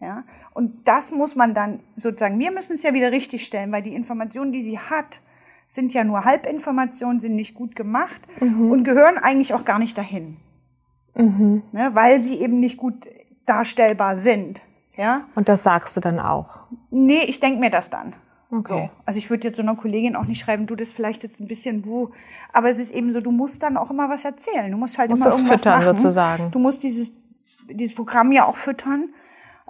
Ja, 0.00 0.24
und 0.52 0.86
das 0.86 1.10
muss 1.10 1.34
man 1.34 1.54
dann 1.54 1.82
sozusagen, 1.96 2.38
wir 2.38 2.50
müssen 2.50 2.74
es 2.74 2.82
ja 2.82 2.92
wieder 2.92 3.10
richtig 3.10 3.46
stellen, 3.46 3.72
weil 3.72 3.80
die 3.80 3.94
Informationen, 3.94 4.52
die 4.52 4.60
sie 4.60 4.78
hat, 4.78 5.22
sind 5.68 5.92
ja 5.92 6.04
nur 6.04 6.24
Halbinformationen, 6.24 7.20
sind 7.20 7.36
nicht 7.36 7.54
gut 7.54 7.76
gemacht 7.76 8.20
und 8.40 8.84
gehören 8.84 9.18
eigentlich 9.18 9.52
auch 9.54 9.64
gar 9.64 9.78
nicht 9.78 9.96
dahin. 9.98 10.36
Ne, 11.14 11.62
weil 11.92 12.20
sie 12.20 12.40
eben 12.40 12.60
nicht 12.60 12.76
gut 12.76 13.06
darstellbar 13.46 14.16
sind. 14.18 14.60
Ja, 14.96 15.22
Und 15.34 15.48
das 15.48 15.62
sagst 15.62 15.96
du 15.96 16.00
dann 16.00 16.18
auch. 16.20 16.60
Nee, 16.90 17.22
ich 17.26 17.40
denk 17.40 17.58
mir 17.60 17.70
das 17.70 17.90
dann. 17.90 18.14
Okay. 18.50 18.88
So. 18.88 18.90
Also 19.04 19.18
ich 19.18 19.28
würde 19.28 19.48
jetzt 19.48 19.56
so 19.56 19.62
einer 19.62 19.74
Kollegin 19.76 20.14
auch 20.16 20.24
nicht 20.24 20.40
schreiben, 20.40 20.66
du 20.66 20.76
das 20.76 20.92
vielleicht 20.92 21.22
jetzt 21.22 21.40
ein 21.40 21.46
bisschen 21.48 21.84
wo, 21.84 22.10
aber 22.52 22.70
es 22.70 22.78
ist 22.78 22.92
eben 22.94 23.12
so, 23.12 23.20
du 23.20 23.30
musst 23.30 23.62
dann 23.62 23.76
auch 23.76 23.90
immer 23.90 24.08
was 24.08 24.24
erzählen. 24.24 24.70
Du 24.70 24.78
musst 24.78 24.98
halt 24.98 25.10
Musst 25.10 25.22
immer 25.22 25.30
das 25.30 25.38
irgendwas 25.38 25.60
füttern, 25.62 25.84
machen. 25.84 25.96
sozusagen. 25.98 26.50
Du 26.50 26.58
musst 26.58 26.82
dieses 26.82 27.12
dieses 27.68 27.94
Programm 27.96 28.30
ja 28.30 28.44
auch 28.46 28.54
füttern. 28.56 29.08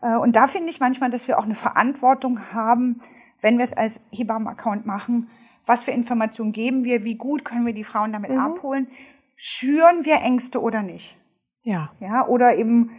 Äh, 0.02 0.16
Und 0.16 0.36
da 0.36 0.46
finde 0.48 0.68
ich 0.70 0.80
manchmal, 0.80 1.10
dass 1.10 1.26
wir 1.28 1.38
auch 1.38 1.44
eine 1.44 1.54
Verantwortung 1.54 2.38
haben, 2.52 3.00
wenn 3.40 3.56
wir 3.56 3.64
es 3.64 3.72
als 3.72 4.00
Hebammen-Account 4.12 4.84
machen. 4.84 5.28
Was 5.66 5.84
für 5.84 5.90
Informationen 5.90 6.52
geben 6.52 6.84
wir? 6.84 7.04
Wie 7.04 7.16
gut 7.16 7.44
können 7.44 7.66
wir 7.66 7.74
die 7.74 7.84
Frauen 7.84 8.12
damit 8.12 8.30
Mhm. 8.30 8.38
abholen? 8.38 8.88
Schüren 9.34 10.04
wir 10.04 10.16
Ängste 10.22 10.60
oder 10.62 10.82
nicht? 10.82 11.18
Ja. 11.62 11.90
Ja, 12.00 12.26
oder 12.26 12.56
eben, 12.56 12.90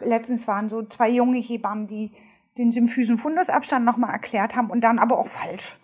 letztens 0.00 0.46
waren 0.48 0.68
so 0.68 0.82
zwei 0.84 1.10
junge 1.10 1.38
Hebammen, 1.38 1.86
die 1.86 2.12
den 2.56 2.70
symphysen 2.70 3.18
Fundusabstand 3.18 3.84
nochmal 3.84 4.10
erklärt 4.10 4.56
haben 4.56 4.70
und 4.70 4.82
dann 4.82 4.98
aber 4.98 5.18
auch 5.18 5.26
falsch. 5.26 5.76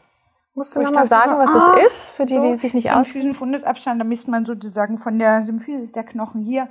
Musst 0.55 0.75
du 0.75 0.83
nochmal 0.83 1.07
sagen, 1.07 1.33
so, 1.33 1.39
was 1.39 1.51
ah, 1.51 1.77
es 1.79 1.87
ist, 1.87 2.11
für 2.11 2.25
die, 2.27 2.35
so, 2.35 2.43
die 2.43 2.57
sich 2.57 2.75
nicht 2.75 2.93
aus... 2.93 3.09
Symphysen 3.09 3.35
Fundusabstand, 3.35 4.01
da 4.01 4.05
misst 4.05 4.29
man 4.29 4.45
sozusagen 4.45 4.99
von 4.99 5.19
der 5.19 5.45
Symphysis 5.45 5.93
der 5.93 6.05
Knochen 6.05 6.43
hier, 6.43 6.69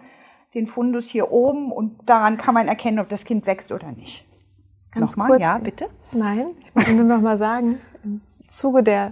den 0.54 0.66
Fundus 0.66 1.08
hier 1.08 1.32
oben 1.32 1.72
und 1.72 2.10
daran 2.10 2.38
kann 2.38 2.54
man 2.54 2.68
erkennen, 2.68 3.00
ob 3.00 3.10
das 3.10 3.24
Kind 3.24 3.46
wächst 3.48 3.72
oder 3.72 3.92
nicht. 3.92 4.26
Ganz 4.92 5.12
Nochmal, 5.12 5.30
kurz. 5.30 5.42
ja, 5.42 5.58
bitte. 5.58 5.90
Nein, 6.12 6.48
ich 6.60 6.76
wollte 6.76 6.92
nur 6.94 7.06
noch 7.06 7.22
mal 7.22 7.38
sagen, 7.38 7.80
im 8.04 8.22
Zuge 8.48 8.84
der 8.84 9.12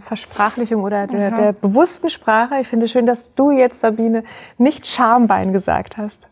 Versprachlichung 0.00 0.82
oder 0.84 1.06
der, 1.06 1.30
der 1.30 1.52
bewussten 1.52 2.08
Sprache, 2.08 2.56
ich 2.60 2.68
finde 2.68 2.88
schön, 2.88 3.06
dass 3.06 3.34
du 3.34 3.50
jetzt, 3.50 3.80
Sabine, 3.80 4.22
nicht 4.58 4.86
Schambein 4.86 5.52
gesagt 5.52 5.98
hast. 5.98 6.28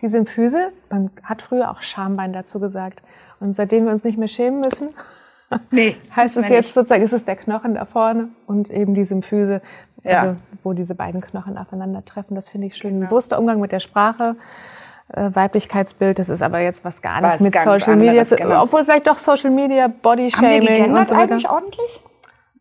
Die 0.00 0.08
Symphyse, 0.08 0.72
man 0.88 1.10
hat 1.22 1.42
früher 1.42 1.70
auch 1.70 1.82
Schambein 1.82 2.32
dazu 2.32 2.58
gesagt. 2.58 3.02
Und 3.38 3.54
seitdem 3.54 3.84
wir 3.84 3.92
uns 3.92 4.02
nicht 4.04 4.18
mehr 4.18 4.28
schämen 4.28 4.60
müssen, 4.60 4.90
Nee, 5.70 5.96
heißt 6.16 6.36
es 6.36 6.48
jetzt 6.48 6.74
sozusagen, 6.74 7.02
ist 7.02 7.12
es 7.12 7.24
der 7.24 7.36
Knochen 7.36 7.74
da 7.74 7.84
vorne 7.84 8.28
und 8.46 8.70
eben 8.70 8.94
die 8.94 9.04
Symphyse, 9.04 9.60
Ja. 10.02 10.20
also, 10.20 10.36
wo 10.62 10.72
diese 10.72 10.94
beiden 10.94 11.20
Knochen 11.20 11.58
aufeinandertreffen. 11.58 12.34
Das 12.34 12.48
finde 12.48 12.68
ich 12.68 12.76
schön. 12.76 12.96
Ein 13.02 13.08
bewusster 13.08 13.38
Umgang 13.38 13.60
mit 13.60 13.72
der 13.72 13.80
Sprache, 13.80 14.36
äh, 15.12 15.30
Weiblichkeitsbild, 15.34 16.18
das 16.18 16.28
ist 16.28 16.42
aber 16.42 16.60
jetzt 16.60 16.84
was 16.84 17.02
gar 17.02 17.20
nicht 17.20 17.32
Was 17.34 17.40
mit 17.40 17.54
Social 17.54 17.94
anderes, 17.94 18.30
Media, 18.30 18.36
genau. 18.36 18.62
obwohl 18.62 18.84
vielleicht 18.84 19.06
doch 19.08 19.18
Social 19.18 19.50
Media, 19.50 19.88
Body 19.88 20.30
Haben 20.30 20.42
wir 20.42 20.48
Shaming 20.48 20.60
und 20.60 20.66
gegendert 20.68 21.08
so 21.08 21.14
weiter. 21.14 21.22
eigentlich 21.32 21.50
ordentlich? 21.50 22.00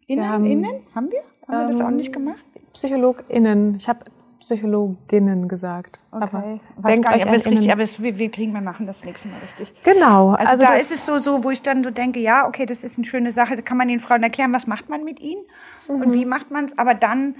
Innen, 0.09 0.27
haben- 0.29 0.45
innen? 0.45 0.71
Haben 0.95 1.11
wir? 1.11 1.21
Haben 1.47 1.67
wir 1.67 1.73
das 1.73 1.81
ordentlich 1.81 2.11
gemacht? 2.11 2.43
PsychologInnen, 2.73 3.75
ich 3.75 3.87
habe 3.87 4.05
Psychologinnen 4.39 5.47
gesagt. 5.47 5.99
Okay. 6.11 6.21
Aber 6.23 6.59
Weiß 6.77 7.01
gar 7.01 7.13
nicht, 7.15 7.25
aber 7.27 7.35
es 7.35 7.45
ist 7.45 7.51
richtig, 7.51 7.71
aber 7.71 7.83
es, 7.83 8.01
wir, 8.01 8.17
wir 8.17 8.31
kriegen, 8.31 8.53
wir 8.53 8.61
machen 8.61 8.87
das 8.87 9.03
nächste 9.03 9.27
Mal 9.27 9.37
richtig. 9.39 9.73
Genau, 9.83 10.31
Also, 10.31 10.49
also, 10.49 10.63
da 10.63 10.73
ist 10.75 10.91
es 10.91 11.05
so, 11.05 11.19
so, 11.19 11.43
wo 11.43 11.49
ich 11.51 11.61
dann 11.61 11.83
so 11.83 11.91
denke, 11.91 12.19
ja, 12.19 12.47
okay, 12.47 12.65
das 12.65 12.83
ist 12.83 12.97
eine 12.97 13.05
schöne 13.05 13.31
Sache, 13.31 13.55
da 13.57 13.61
kann 13.61 13.77
man 13.77 13.87
den 13.89 13.99
Frauen 13.99 14.23
erklären, 14.23 14.53
was 14.53 14.65
macht 14.65 14.89
man 14.89 15.03
mit 15.03 15.19
ihnen 15.19 15.41
Mhm. 15.87 16.01
und 16.01 16.13
wie 16.13 16.25
macht 16.25 16.51
man 16.51 16.65
es, 16.65 16.77
aber 16.77 16.93
dann 16.93 17.35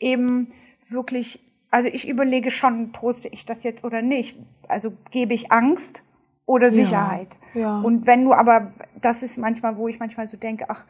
eben 0.00 0.52
wirklich, 0.88 1.40
also 1.70 1.88
ich 1.88 2.08
überlege 2.08 2.50
schon, 2.50 2.92
poste 2.92 3.28
ich 3.28 3.44
das 3.44 3.62
jetzt 3.62 3.84
oder 3.84 4.00
nicht. 4.02 4.38
Also 4.68 4.92
gebe 5.10 5.34
ich 5.34 5.52
Angst 5.52 6.02
oder 6.46 6.70
Sicherheit. 6.70 7.36
ja. 7.54 7.78
Und 7.80 8.06
wenn 8.06 8.24
du 8.24 8.32
aber, 8.32 8.72
das 9.00 9.22
ist 9.22 9.36
manchmal, 9.36 9.76
wo 9.76 9.86
ich 9.88 9.98
manchmal 10.00 10.28
so 10.28 10.36
denke, 10.38 10.64
ach, 10.68 10.84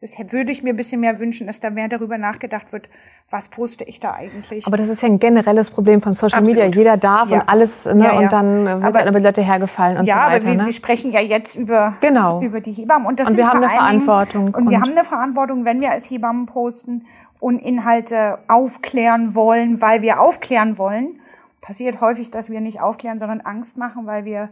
das 0.00 0.16
würde 0.32 0.50
ich 0.50 0.62
mir 0.62 0.70
ein 0.72 0.76
bisschen 0.76 1.00
mehr 1.00 1.18
wünschen, 1.18 1.46
dass 1.46 1.60
da 1.60 1.68
mehr 1.70 1.88
darüber 1.88 2.16
nachgedacht 2.16 2.72
wird, 2.72 2.88
was 3.30 3.48
poste 3.48 3.84
ich 3.84 4.00
da 4.00 4.12
eigentlich. 4.14 4.66
aber 4.66 4.76
das 4.76 4.88
ist 4.88 5.02
ja 5.02 5.08
ein 5.08 5.18
generelles 5.18 5.70
Problem 5.70 6.00
von 6.00 6.14
Social 6.14 6.38
Absolut. 6.40 6.56
Media. 6.64 6.74
Jeder 6.78 6.96
darf 6.96 7.28
Ja. 7.30 7.40
und 7.42 7.48
alles, 7.48 7.84
ne, 7.84 8.04
Ja, 8.04 8.12
ja. 8.14 8.18
und 8.20 8.32
dann 8.32 8.64
wird 8.64 8.84
Aber- 8.96 9.10
dann 9.10 9.22
Leute 9.22 9.42
hergefallen 9.42 9.98
und 9.98 10.06
ja, 10.06 10.14
so 10.14 10.20
weiter. 10.20 10.36
aber 10.36 10.46
wir, 10.46 10.54
ne? 10.56 10.66
wir 10.66 10.72
sprechen 10.72 11.10
ja 11.10 11.20
jetzt 11.20 11.54
über, 11.56 11.94
Genau. 12.00 12.40
über 12.40 12.60
die 12.60 12.72
Hebammen. 12.72 13.06
Und, 13.06 13.20
das 13.20 13.28
Und 13.28 13.36
wir 13.36 13.46
haben 13.48 13.58
eine 13.62 13.68
Verantwortung 13.68 14.46
Und 14.54 14.68
wir 14.70 14.78
und- 14.78 14.82
haben 14.82 14.90
eine 14.92 15.04
Verantwortung, 15.04 15.64
wenn 15.64 15.80
wir 15.80 15.90
als 15.90 16.08
Hebammen 16.10 16.46
posten 16.46 17.04
und 17.38 17.58
Inhalte 17.58 18.38
aufklären 18.48 19.34
wollen, 19.34 19.80
weil 19.82 20.02
wir 20.02 20.20
aufklären 20.20 20.76
wollen. 20.78 21.20
Passiert 21.60 22.00
häufig, 22.00 22.30
dass 22.30 22.48
wir 22.48 22.60
nicht 22.62 22.80
aufklären, 22.80 23.18
sondern 23.18 23.42
Angst 23.42 23.76
machen, 23.76 24.06
weil 24.06 24.24
wir 24.24 24.48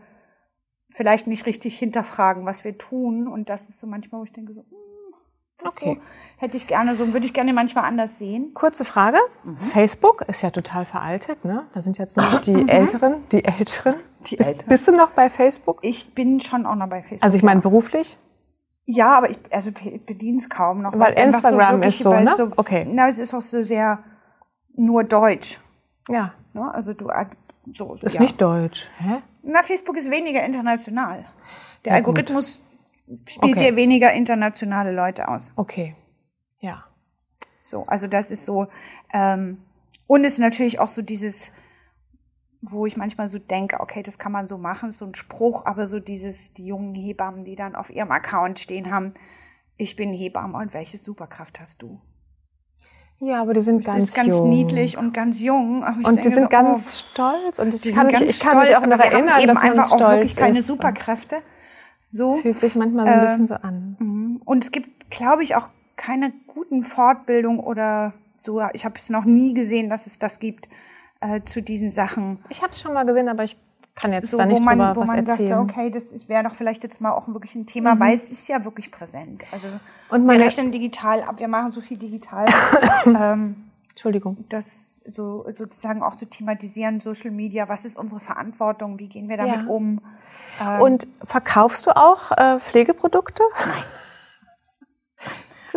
vielleicht 0.91 1.27
nicht 1.27 1.47
richtig 1.47 1.79
hinterfragen, 1.79 2.45
was 2.47 2.65
wir 2.65 2.77
tun. 2.79 3.27
Und 3.27 3.49
das 3.51 3.69
ist 3.69 3.81
so 3.81 3.87
manchmal, 3.87 4.21
wo 4.21 4.25
ich 4.25 4.33
denke, 4.33 4.53
so, 4.53 4.65
Okay. 5.63 5.95
so, 6.01 6.41
hätte 6.41 6.57
ich 6.57 6.67
gerne 6.67 6.95
so, 6.95 7.13
würde 7.13 7.27
ich 7.27 7.35
gerne 7.35 7.53
manchmal 7.53 7.85
anders 7.85 8.19
sehen. 8.19 8.53
Kurze 8.55 8.85
Frage. 8.85 9.19
Mhm. 9.43 9.57
Facebook 9.59 10.23
ist 10.29 10.43
ja 10.43 10.51
total 10.51 10.85
veraltet, 10.85 11.45
ne? 11.45 11.67
Da 11.75 11.81
sind 11.81 11.99
jetzt 11.99 12.17
noch 12.17 12.41
die 12.41 12.69
Älteren, 12.69 13.27
die 13.33 13.45
Älteren. 13.45 13.95
Die 14.29 14.37
bist, 14.37 14.49
Älteren. 14.49 14.69
bist 14.69 14.89
du 14.89 14.93
noch 14.93 15.11
bei 15.11 15.29
Facebook? 15.31 15.81
Ich 15.83 16.15
bin 16.15 16.41
schon 16.41 16.65
auch 16.65 16.77
noch 16.77 16.89
bei 16.89 17.03
Facebook. 17.03 17.25
Also 17.25 17.37
ich 17.37 17.43
meine 17.43 17.61
beruflich? 17.61 18.19
Ja, 18.85 19.19
aber 19.19 19.31
ich 19.31 19.39
also 19.51 19.71
bediene 20.07 20.39
es 20.39 20.49
kaum 20.49 20.83
noch. 20.83 20.99
Weil 20.99 21.13
Instagram 21.15 21.77
wirklich- 21.83 21.97
ist 21.97 22.03
so, 22.05 22.13
ne? 22.15 22.31
es 22.39 22.59
Okay. 22.59 22.87
Na, 22.89 23.09
es 23.09 23.19
ist 23.19 23.35
auch 23.35 23.43
so 23.43 23.63
sehr 23.63 24.03
nur 24.75 25.05
Deutsch. 25.05 25.59
Ja. 26.09 26.33
Ne? 26.55 26.73
Also 26.73 26.95
du 26.95 27.09
äh, 27.09 27.27
so 27.75 27.95
Ist 27.97 28.15
ja. 28.15 28.21
nicht 28.21 28.41
deutsch. 28.41 28.89
Hä? 28.99 29.23
Na, 29.43 29.63
Facebook 29.63 29.97
ist 29.97 30.11
weniger 30.11 30.43
international. 30.45 31.25
Der 31.85 31.95
Ja, 31.95 32.01
gut. 32.01 32.15
Spielt 33.27 33.57
Okay. 33.57 33.71
dir 33.71 33.77
weniger 33.77 34.13
internationale 34.13 34.93
Leute 34.95 35.29
aus. 35.29 35.51
Okay. 35.57 35.97
Ja. 36.61 36.85
So, 37.63 37.85
also 37.87 38.07
das 38.07 38.31
ist 38.31 38.45
so. 38.45 38.67
Ähm, 39.13 39.63
und 40.07 40.25
es 40.25 40.35
ist 40.35 40.39
natürlich 40.39 40.79
auch 40.81 40.89
so 40.89 41.03
dieses, 41.03 41.51
wo 42.61 42.87
ich 42.87 42.97
manchmal 42.97 43.29
so 43.29 43.39
denke, 43.39 43.81
okay, 43.81 44.03
das 44.03 44.19
kann 44.19 44.33
man 44.33 44.49
so 44.49 44.59
machen, 44.59 44.91
ist 44.91 44.99
so 44.99 45.05
ein 45.07 45.15
Spruch, 45.15 45.65
aber 45.67 45.89
so 45.89 46.01
dieses, 46.01 46.53
die 46.53 46.67
jungen 46.67 46.95
Hebammen, 46.95 47.45
die 47.45 47.57
dann 47.57 47.75
auf 47.75 47.91
ihrem 47.91 48.11
Account 48.11 48.59
stehen 48.59 48.91
haben, 48.91 49.15
ich 49.77 49.97
bin 49.97 50.13
Hebamme 50.13 50.57
und 50.57 50.75
welche 50.75 50.99
Superkraft 50.99 51.61
hast 51.61 51.83
du? 51.83 52.01
Ja, 53.21 53.43
aber 53.43 53.53
die 53.53 53.61
sind 53.63 53.85
ganz 53.85 54.15
ganz 54.15 54.29
jung. 54.29 54.49
niedlich 54.49 54.97
und 54.97 55.13
ganz 55.13 55.41
jung. 55.41 55.83
Und 55.83 55.99
die 55.99 56.05
denke 56.05 56.31
sind 56.31 56.43
so, 56.45 56.49
ganz 56.49 57.01
stolz 57.01 57.59
und 57.59 57.75
ich 57.75 57.81
die 57.81 57.93
kann, 57.93 58.07
mich, 58.07 58.21
ich 58.21 58.39
kann 58.39 58.59
mich 58.59 58.77
auch 58.77 58.87
noch 58.87 58.99
erinnern, 58.99 59.45
dass 59.45 59.55
man 59.55 59.59
einfach 59.59 59.87
stolz 59.87 60.03
auch 60.03 60.11
wirklich 60.11 60.37
keine 60.37 60.61
ist. 60.61 60.67
Superkräfte. 60.69 61.43
So. 62.11 62.37
Fühlt 62.39 62.59
sich 62.59 62.75
manchmal 62.75 63.07
so 63.07 63.13
ein 63.13 63.19
Äh, 63.19 63.27
bisschen 63.27 63.47
so 63.49 63.55
an. 63.55 64.41
Und 64.45 64.65
es 64.65 64.71
gibt, 64.73 65.11
glaube 65.11 65.43
ich, 65.43 65.55
auch 65.57 65.69
keine 65.97 66.33
guten 66.47 66.83
Fortbildung 66.83 67.61
oder 67.61 68.13
so. 68.37 68.63
Ich 68.73 68.85
habe 68.85 68.95
es 68.99 69.11
noch 69.11 69.25
nie 69.25 69.53
gesehen, 69.55 69.91
dass 69.91 70.07
es 70.07 70.19
das 70.19 70.39
gibt 70.39 70.69
äh, 71.21 71.41
zu 71.45 71.61
diesen 71.63 71.91
Sachen. 71.91 72.39
Ich 72.49 72.63
habe 72.63 72.73
es 72.73 72.81
schon 72.81 72.93
mal 72.95 73.05
gesehen, 73.05 73.29
aber 73.29 73.45
ich 73.45 73.59
kann 73.95 74.13
jetzt 74.13 74.31
So, 74.31 74.37
da 74.39 74.45
wo 74.45 74.51
nicht 74.55 74.65
man, 74.65 74.79
drüber 74.79 74.97
wo 74.97 75.01
was 75.01 75.09
man 75.09 75.27
erzählen. 75.27 75.49
dachte, 75.49 75.61
okay, 75.63 75.91
das 75.91 76.29
wäre 76.29 76.45
doch 76.45 76.55
vielleicht 76.55 76.83
jetzt 76.85 77.01
mal 77.01 77.11
auch 77.11 77.27
wirklich 77.29 77.55
ein 77.57 77.67
Thema, 77.67 77.99
weil 77.99 78.15
es 78.15 78.31
ist 78.31 78.47
ja 78.49 78.65
wirklich 78.65 78.91
präsent. 78.93 79.43
Also 79.51 79.67
Und 80.11 80.21
wir 80.23 80.27
meine- 80.29 80.45
rechnen 80.45 80.71
digital 80.71 81.23
ab, 81.25 81.41
wir 81.41 81.49
machen 81.49 81.73
so 81.73 81.81
viel 81.81 81.99
digital. 81.99 82.47
ähm, 83.07 83.57
Entschuldigung. 83.91 84.37
das 84.49 84.98
so 85.09 85.45
sozusagen 85.55 86.03
auch 86.03 86.17
zu 86.17 86.27
thematisieren, 86.27 87.01
Social 87.01 87.31
Media, 87.31 87.69
was 87.69 87.85
ist 87.85 87.97
unsere 87.97 88.21
Verantwortung, 88.21 88.99
wie 88.99 89.09
gehen 89.09 89.29
wir 89.29 89.37
damit 89.37 89.63
Ja. 89.63 89.67
um? 89.67 90.01
Und 90.81 91.07
verkaufst 91.25 91.87
du 91.87 91.97
auch 91.97 92.33
äh, 92.33 92.59
Pflegeprodukte? 92.61 93.43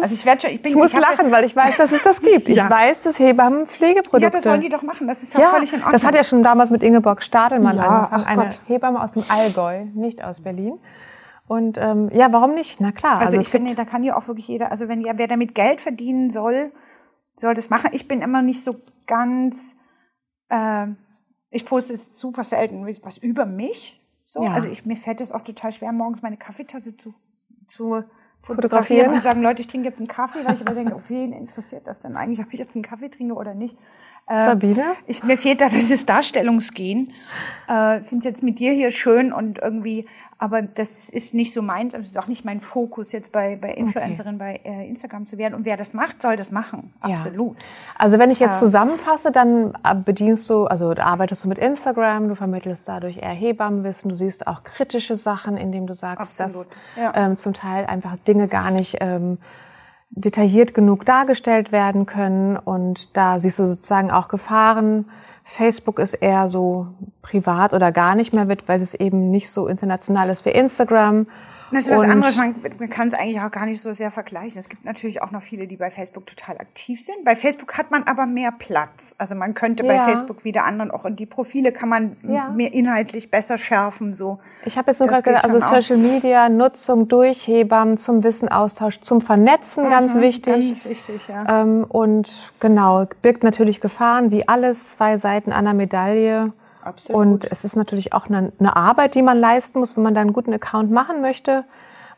Also 0.01 0.15
ich 0.15 0.25
werde 0.25 0.41
schon, 0.41 0.51
ich 0.51 0.61
bin 0.61 0.71
Ich 0.71 0.77
muss 0.77 0.93
hab- 0.95 1.01
lachen, 1.01 1.31
weil 1.31 1.43
ich 1.43 1.55
weiß, 1.55 1.75
dass 1.77 1.91
es 1.91 2.01
das 2.01 2.21
gibt. 2.21 2.47
Ich 2.47 2.55
Ja. 2.55 2.69
weiß, 2.69 3.03
dass 3.03 3.19
Hebammen 3.19 3.65
Pflegeprodukte. 3.65 4.23
Ja, 4.23 4.29
das 4.29 4.43
sollen 4.45 4.61
die 4.61 4.69
doch 4.69 4.83
machen, 4.83 5.05
das 5.07 5.21
ist 5.21 5.33
ja, 5.33 5.41
Ja, 5.41 5.49
völlig 5.49 5.71
in 5.73 5.79
Ordnung. 5.79 5.91
das 5.91 6.05
hat 6.05 6.15
ja 6.15 6.23
schon 6.23 6.43
damals 6.43 6.69
mit 6.69 6.81
Ingeborg 6.81 7.21
Stadelmann 7.21 7.75
Ja, 7.75 8.05
angefangen, 8.05 8.25
eine 8.25 8.43
Gott. 8.49 8.59
Hebamme 8.67 9.03
aus 9.03 9.11
dem 9.11 9.25
Allgäu, 9.27 9.83
nicht 9.93 10.23
aus 10.23 10.41
Berlin. 10.41 10.79
Und 11.47 11.77
ähm, 11.77 12.09
ja, 12.13 12.31
warum 12.31 12.53
nicht? 12.55 12.79
Na 12.79 12.93
klar. 12.93 13.19
Also, 13.19 13.35
es 13.35 13.43
ich 13.45 13.49
finde, 13.49 13.75
da 13.75 13.83
kann 13.83 14.03
ja 14.03 14.15
auch 14.15 14.27
wirklich 14.29 14.47
jeder, 14.47 14.71
also 14.71 14.87
wenn 14.87 15.01
ja, 15.01 15.11
wer 15.17 15.27
damit 15.27 15.53
Geld 15.53 15.81
verdienen 15.81 16.31
soll, 16.31 16.71
soll 17.41 17.53
das 17.53 17.69
machen. 17.69 17.91
Ich 17.93 18.07
bin 18.07 18.21
immer 18.21 18.41
nicht 18.41 18.63
so 18.63 18.75
ganz, 19.07 19.75
äh, 20.49 20.87
ich 21.49 21.65
poste 21.65 21.93
es 21.93 22.17
super 22.19 22.43
selten 22.43 22.85
was 23.03 23.17
über 23.17 23.45
mich. 23.45 24.01
So. 24.25 24.43
Ja. 24.43 24.53
Also 24.53 24.69
ich, 24.69 24.85
mir 24.85 24.95
fällt 24.95 25.19
es 25.21 25.31
auch 25.31 25.43
total 25.43 25.73
schwer, 25.73 25.91
morgens 25.91 26.21
meine 26.21 26.37
Kaffeetasse 26.37 26.95
zu, 26.95 27.13
zu 27.67 28.03
Fotografieren. 28.43 28.55
fotografieren 28.55 29.13
und 29.13 29.21
sagen, 29.21 29.41
Leute, 29.43 29.61
ich 29.61 29.67
trinke 29.67 29.87
jetzt 29.87 29.99
einen 29.99 30.07
Kaffee, 30.07 30.43
weil 30.43 30.55
ich 30.55 30.61
immer 30.61 30.73
denke, 30.73 30.95
auf 30.95 31.09
wen 31.09 31.31
interessiert 31.31 31.85
das 31.85 31.99
denn 31.99 32.15
eigentlich, 32.15 32.39
ob 32.39 32.51
ich 32.51 32.59
jetzt 32.59 32.75
einen 32.75 32.83
Kaffee 32.83 33.09
trinke 33.09 33.35
oder 33.35 33.53
nicht. 33.53 33.77
Äh, 34.31 34.45
Sabine? 34.45 34.83
Ich, 35.07 35.23
mir 35.23 35.37
fehlt 35.37 35.59
da 35.59 35.67
dieses 35.69 36.05
Darstellungsgehen. 36.05 37.11
Äh, 37.67 38.01
Finde 38.01 38.19
es 38.19 38.23
jetzt 38.25 38.43
mit 38.43 38.59
dir 38.59 38.71
hier 38.71 38.91
schön 38.91 39.33
und 39.33 39.59
irgendwie, 39.59 40.07
aber 40.37 40.61
das 40.61 41.09
ist 41.09 41.33
nicht 41.33 41.53
so 41.53 41.61
meins, 41.61 41.93
das 41.93 42.07
ist 42.07 42.17
auch 42.17 42.27
nicht 42.27 42.45
mein 42.45 42.61
Fokus, 42.61 43.11
jetzt 43.11 43.31
bei, 43.31 43.57
bei 43.57 43.73
Influencerin 43.73 44.37
bei 44.37 44.61
äh, 44.63 44.87
Instagram 44.87 45.27
zu 45.27 45.37
werden. 45.37 45.53
Und 45.53 45.65
wer 45.65 45.75
das 45.75 45.93
macht, 45.93 46.21
soll 46.21 46.37
das 46.37 46.51
machen. 46.51 46.93
Ja. 47.05 47.15
Absolut. 47.15 47.57
Also 47.97 48.19
wenn 48.19 48.31
ich 48.31 48.39
jetzt 48.39 48.59
zusammenfasse, 48.59 49.31
dann 49.31 49.73
äh, 49.83 49.95
bedienst 49.95 50.49
du, 50.49 50.65
also 50.65 50.93
arbeitest 50.97 51.43
du 51.43 51.49
mit 51.49 51.59
Instagram, 51.59 52.29
du 52.29 52.35
vermittelst 52.35 52.87
dadurch 52.87 53.17
eher 53.17 53.29
Hebammenwissen, 53.29 54.09
du 54.09 54.15
siehst 54.15 54.47
auch 54.47 54.63
kritische 54.63 55.17
Sachen, 55.17 55.57
indem 55.57 55.87
du 55.87 55.93
sagst, 55.93 56.39
Absolut, 56.41 56.67
dass 56.95 57.03
ja. 57.03 57.13
ähm, 57.15 57.35
zum 57.35 57.53
Teil 57.53 57.85
einfach 57.85 58.15
Dinge 58.27 58.47
gar 58.47 58.71
nicht 58.71 58.97
ähm, 59.01 59.37
detailliert 60.11 60.73
genug 60.73 61.05
dargestellt 61.05 61.71
werden 61.71 62.05
können 62.05 62.57
und 62.57 63.15
da 63.15 63.39
siehst 63.39 63.59
du 63.59 63.65
sozusagen 63.65 64.11
auch 64.11 64.27
Gefahren. 64.27 65.05
Facebook 65.43 65.99
ist 65.99 66.13
eher 66.13 66.49
so 66.49 66.87
privat 67.21 67.73
oder 67.73 67.91
gar 67.91 68.15
nicht 68.15 68.33
mehr 68.33 68.47
wird, 68.47 68.67
weil 68.67 68.81
es 68.81 68.93
eben 68.93 69.31
nicht 69.31 69.49
so 69.49 69.67
international 69.67 70.29
ist 70.29 70.45
wie 70.45 70.49
Instagram. 70.49 71.27
Das 71.71 71.87
ist 71.87 71.91
was 71.91 72.01
anderes. 72.01 72.35
Man, 72.35 72.55
man 72.79 72.89
kann 72.89 73.07
es 73.07 73.13
eigentlich 73.13 73.39
auch 73.41 73.51
gar 73.51 73.65
nicht 73.65 73.81
so 73.81 73.93
sehr 73.93 74.11
vergleichen. 74.11 74.59
Es 74.59 74.69
gibt 74.69 74.85
natürlich 74.85 75.21
auch 75.21 75.31
noch 75.31 75.41
viele, 75.41 75.67
die 75.67 75.77
bei 75.77 75.89
Facebook 75.91 76.27
total 76.27 76.57
aktiv 76.57 77.03
sind. 77.03 77.23
Bei 77.23 77.35
Facebook 77.35 77.77
hat 77.77 77.91
man 77.91 78.03
aber 78.03 78.25
mehr 78.25 78.51
Platz. 78.51 79.15
Also 79.17 79.35
man 79.35 79.53
könnte 79.53 79.85
Ja. 79.85 79.93
bei 80.05 80.11
Facebook 80.11 80.43
wieder 80.43 80.65
anderen 80.65 80.91
auch 80.91 81.05
in 81.05 81.15
die 81.15 81.25
Profile 81.25 81.71
kann 81.71 81.89
man 81.89 82.17
Ja. 82.23 82.49
mehr 82.49 82.73
inhaltlich 82.73 83.31
besser 83.31 83.57
schärfen. 83.57 84.13
So. 84.13 84.39
Ich 84.65 84.77
habe 84.77 84.91
jetzt 84.91 84.99
nur 84.99 85.07
gerade 85.07 85.23
gesagt, 85.23 85.45
also 85.45 85.57
auch. 85.57 85.73
Social 85.75 85.97
Media, 85.97 86.49
Nutzung 86.49 87.07
durch 87.07 87.47
Hebammen 87.47 87.97
zum 87.97 88.23
Wissenaustausch, 88.23 88.99
zum 89.01 89.21
Vernetzen, 89.21 89.89
ganz 89.89 90.15
wichtig. 90.15 90.53
Ganz 90.53 90.85
wichtig, 90.85 91.27
ja. 91.27 91.61
Ähm, 91.61 91.85
und 91.87 92.51
genau, 92.59 93.05
birgt 93.21 93.43
natürlich 93.43 93.81
Gefahren, 93.81 94.31
wie 94.31 94.47
alles, 94.47 94.91
zwei 94.91 95.17
Seiten 95.17 95.51
einer 95.51 95.73
Medaille. 95.73 96.51
Absolut. 96.83 97.21
Und 97.21 97.51
es 97.51 97.63
ist 97.63 97.75
natürlich 97.75 98.13
auch 98.13 98.27
eine, 98.27 98.51
eine 98.59 98.75
Arbeit, 98.75 99.15
die 99.15 99.21
man 99.21 99.37
leisten 99.39 99.79
muss, 99.79 99.95
wenn 99.95 100.03
man 100.03 100.13
da 100.15 100.21
einen 100.21 100.33
guten 100.33 100.53
Account 100.53 100.91
machen 100.91 101.21
möchte. 101.21 101.63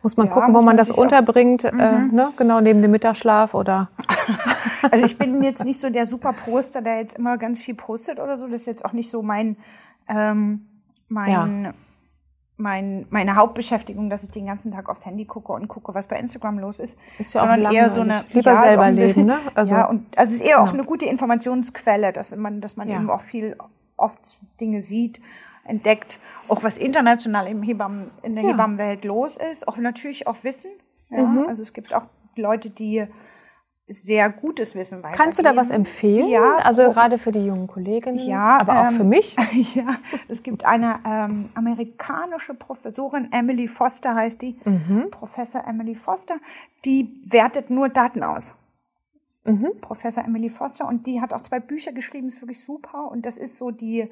Muss 0.01 0.17
man 0.17 0.27
Ja, 0.27 0.33
gucken, 0.33 0.49
wo 0.49 0.57
man 0.57 0.65
man 0.65 0.77
das 0.77 0.87
sich 0.87 0.97
auch- 0.97 1.01
Mhm. 1.01 1.03
unterbringt, 1.11 1.63
äh, 1.63 1.71
ne? 1.71 2.31
genau 2.35 2.59
neben 2.61 2.81
dem 2.81 2.91
Mittagsschlaf 2.91 3.53
oder. 3.53 3.89
Also 4.91 5.05
ich 5.05 5.17
bin 5.17 5.41
jetzt 5.43 5.63
nicht 5.63 5.79
so 5.79 5.89
der 5.89 6.05
super 6.05 6.33
Poster, 6.33 6.81
der 6.81 6.97
jetzt 6.97 7.17
immer 7.17 7.37
ganz 7.37 7.61
viel 7.61 7.73
postet 7.73 8.19
oder 8.19 8.37
so. 8.37 8.47
Das 8.47 8.61
ist 8.61 8.67
jetzt 8.67 8.83
auch 8.83 8.91
nicht 8.91 9.09
so 9.09 9.21
mein, 9.23 9.55
ähm, 10.09 10.65
mein, 11.07 11.73
mein, 12.57 13.05
meine 13.09 13.35
Hauptbeschäftigung, 13.37 14.09
dass 14.09 14.23
ich 14.25 14.31
den 14.31 14.45
ganzen 14.45 14.73
Tag 14.73 14.89
aufs 14.89 15.05
Handy 15.05 15.23
gucke 15.23 15.53
und 15.53 15.69
gucke, 15.69 15.93
was 15.93 16.07
bei 16.07 16.17
Instagram 16.19 16.59
los 16.59 16.79
ist. 16.79 16.97
Ist 17.17 17.33
ja 17.33 17.41
auch 17.43 17.47
sondern 17.47 17.73
eher 17.73 17.89
so 17.91 18.01
eine. 18.01 18.25
Lieber 18.33 18.53
ist 18.53 18.59
selber 18.59 18.83
ein 18.83 18.95
leben, 18.95 19.23
ne? 19.25 19.37
Also- 19.55 19.73
ja, 19.73 19.85
und 19.87 20.05
also 20.17 20.33
es 20.33 20.41
ist 20.41 20.45
eher 20.45 20.61
auch 20.61 20.73
eine 20.73 20.83
gute 20.83 21.05
Informationsquelle, 21.05 22.11
dass 22.11 22.35
man, 22.35 22.59
dass 22.59 22.75
man 22.75 22.89
Ja. 22.89 22.95
eben 22.97 23.09
auch 23.09 23.21
viel 23.21 23.55
oft 24.03 24.19
Dinge 24.59 24.81
sieht, 24.81 25.19
entdeckt, 25.65 26.19
auch 26.49 26.61
was 26.63 26.77
international 26.77 27.47
im 27.47 27.63
Hebammen, 27.63 28.11
in 28.23 28.35
der 28.35 28.43
Ja. 28.43 28.49
Hebammenwelt 28.51 29.05
los 29.05 29.37
ist, 29.37 29.67
auch 29.67 29.77
natürlich 29.77 30.27
auch 30.27 30.43
Wissen. 30.43 30.71
Ja, 31.09 31.21
Mhm. 31.23 31.47
Also 31.47 31.61
es 31.61 31.73
gibt 31.73 31.93
auch 31.93 32.05
Leute, 32.35 32.69
die 32.69 33.05
sehr 33.87 34.29
gutes 34.29 34.75
Wissen 34.75 34.99
weitergeben. 34.99 35.21
Kannst 35.23 35.39
du 35.39 35.43
da 35.43 35.55
was 35.55 35.69
empfehlen? 35.69 36.27
Ja, 36.29 36.55
Also 36.63 36.83
oh, 36.85 36.91
gerade 36.93 37.17
für 37.17 37.31
die 37.33 37.45
jungen 37.45 37.67
Kolleginnen, 37.67 38.17
ja, 38.17 38.57
aber 38.59 38.79
auch 38.81 38.87
ähm, 38.91 38.95
für 38.95 39.03
mich. 39.03 39.35
Ja, 39.75 39.95
es 40.29 40.41
gibt 40.41 40.65
eine 40.65 40.99
ähm, 41.05 41.49
amerikanische 41.53 42.53
Professorin, 42.53 43.29
Emily 43.31 43.67
Foster 43.67 44.15
heißt 44.15 44.41
die, 44.41 44.57
Mhm. 44.65 45.11
Professor 45.11 45.65
Emily 45.67 45.95
Foster, 45.95 46.35
die 46.85 47.21
wertet 47.25 47.69
nur 47.69 47.89
Daten 47.89 48.23
aus. 48.23 48.55
Mhm. 49.45 49.71
Professor 49.81 50.23
Emily 50.23 50.49
Foster 50.49 50.87
und 50.87 51.05
die 51.05 51.19
hat 51.19 51.33
auch 51.33 51.43
zwei 51.43 51.59
Bücher 51.59 51.91
geschrieben, 51.91 52.27
ist 52.29 52.41
wirklich 52.41 52.63
super 52.63 53.11
und 53.11 53.25
das 53.25 53.37
ist 53.37 53.57
so 53.57 53.71
die 53.71 54.09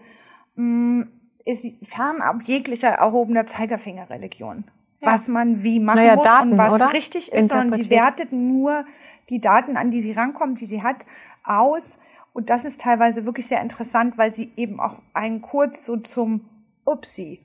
mh, 0.56 1.08
ist 1.46 1.66
fernab 1.84 2.44
jeglicher 2.44 2.90
erhobener 2.90 3.46
Zeigerfingerreligion. 3.46 4.66
Was 5.04 5.28
man 5.28 5.64
wie 5.64 5.80
machen 5.80 5.98
Naja, 5.98 6.16
muss 6.16 6.26
Daten, 6.26 6.52
und 6.52 6.58
was 6.60 6.74
oder? 6.74 6.94
richtig 6.94 7.32
ist, 7.32 7.50
sondern 7.50 7.80
die 7.80 7.90
wertet 7.90 8.32
nur 8.32 8.86
die 9.30 9.42
Daten, 9.42 9.76
an 9.76 9.90
die 9.90 10.00
sie 10.00 10.12
rankommt, 10.12 10.62
die 10.62 10.68
sie 10.68 10.84
hat, 10.84 10.98
aus. 11.44 11.98
Und 12.34 12.52
das 12.52 12.66
ist 12.66 12.82
teilweise 12.82 13.26
wirklich 13.26 13.48
sehr 13.48 13.62
interessant, 13.62 14.18
weil 14.20 14.32
sie 14.32 14.52
eben 14.56 14.80
auch 14.80 15.02
einen 15.14 15.42
kurz 15.42 15.86
so 15.86 15.98
zum 15.98 16.46
Upsi, 16.86 17.40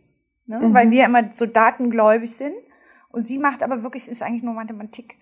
ne? 0.47 0.61
Mhm. 0.61 0.75
weil 0.75 0.91
wir 0.91 1.07
immer 1.07 1.31
so 1.35 1.47
datengläubig 1.47 2.31
sind. 2.31 2.55
Und 3.11 3.25
sie 3.25 3.39
macht 3.39 3.63
aber 3.63 3.83
wirklich, 3.83 4.09
ist 4.09 4.23
eigentlich 4.23 4.43
nur 4.43 4.53
Mathematik. 4.53 5.17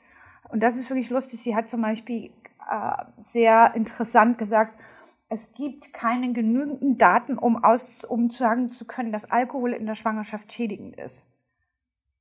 Und 0.49 0.61
das 0.61 0.75
ist 0.75 0.91
wirklich 0.91 1.11
lustig. 1.11 1.41
Sie 1.41 1.55
hat 1.55 1.71
zum 1.71 1.83
Beispiel 1.83 2.31
äh, 2.71 3.05
sehr 3.21 3.75
interessant 3.75 4.39
gesagt, 4.39 4.79
es 5.29 5.53
gibt 5.53 5.93
keine 5.93 6.33
genügenden 6.33 6.99
Daten, 6.99 7.39
um, 7.39 7.63
aus, 7.63 8.05
um 8.05 8.29
sagen 8.29 8.71
zu 8.71 8.85
können, 8.85 9.11
dass 9.11 9.31
Alkohol 9.31 9.73
in 9.73 9.87
der 9.87 9.95
Schwangerschaft 9.95 10.53
schädigend 10.53 10.97
ist. 10.97 11.25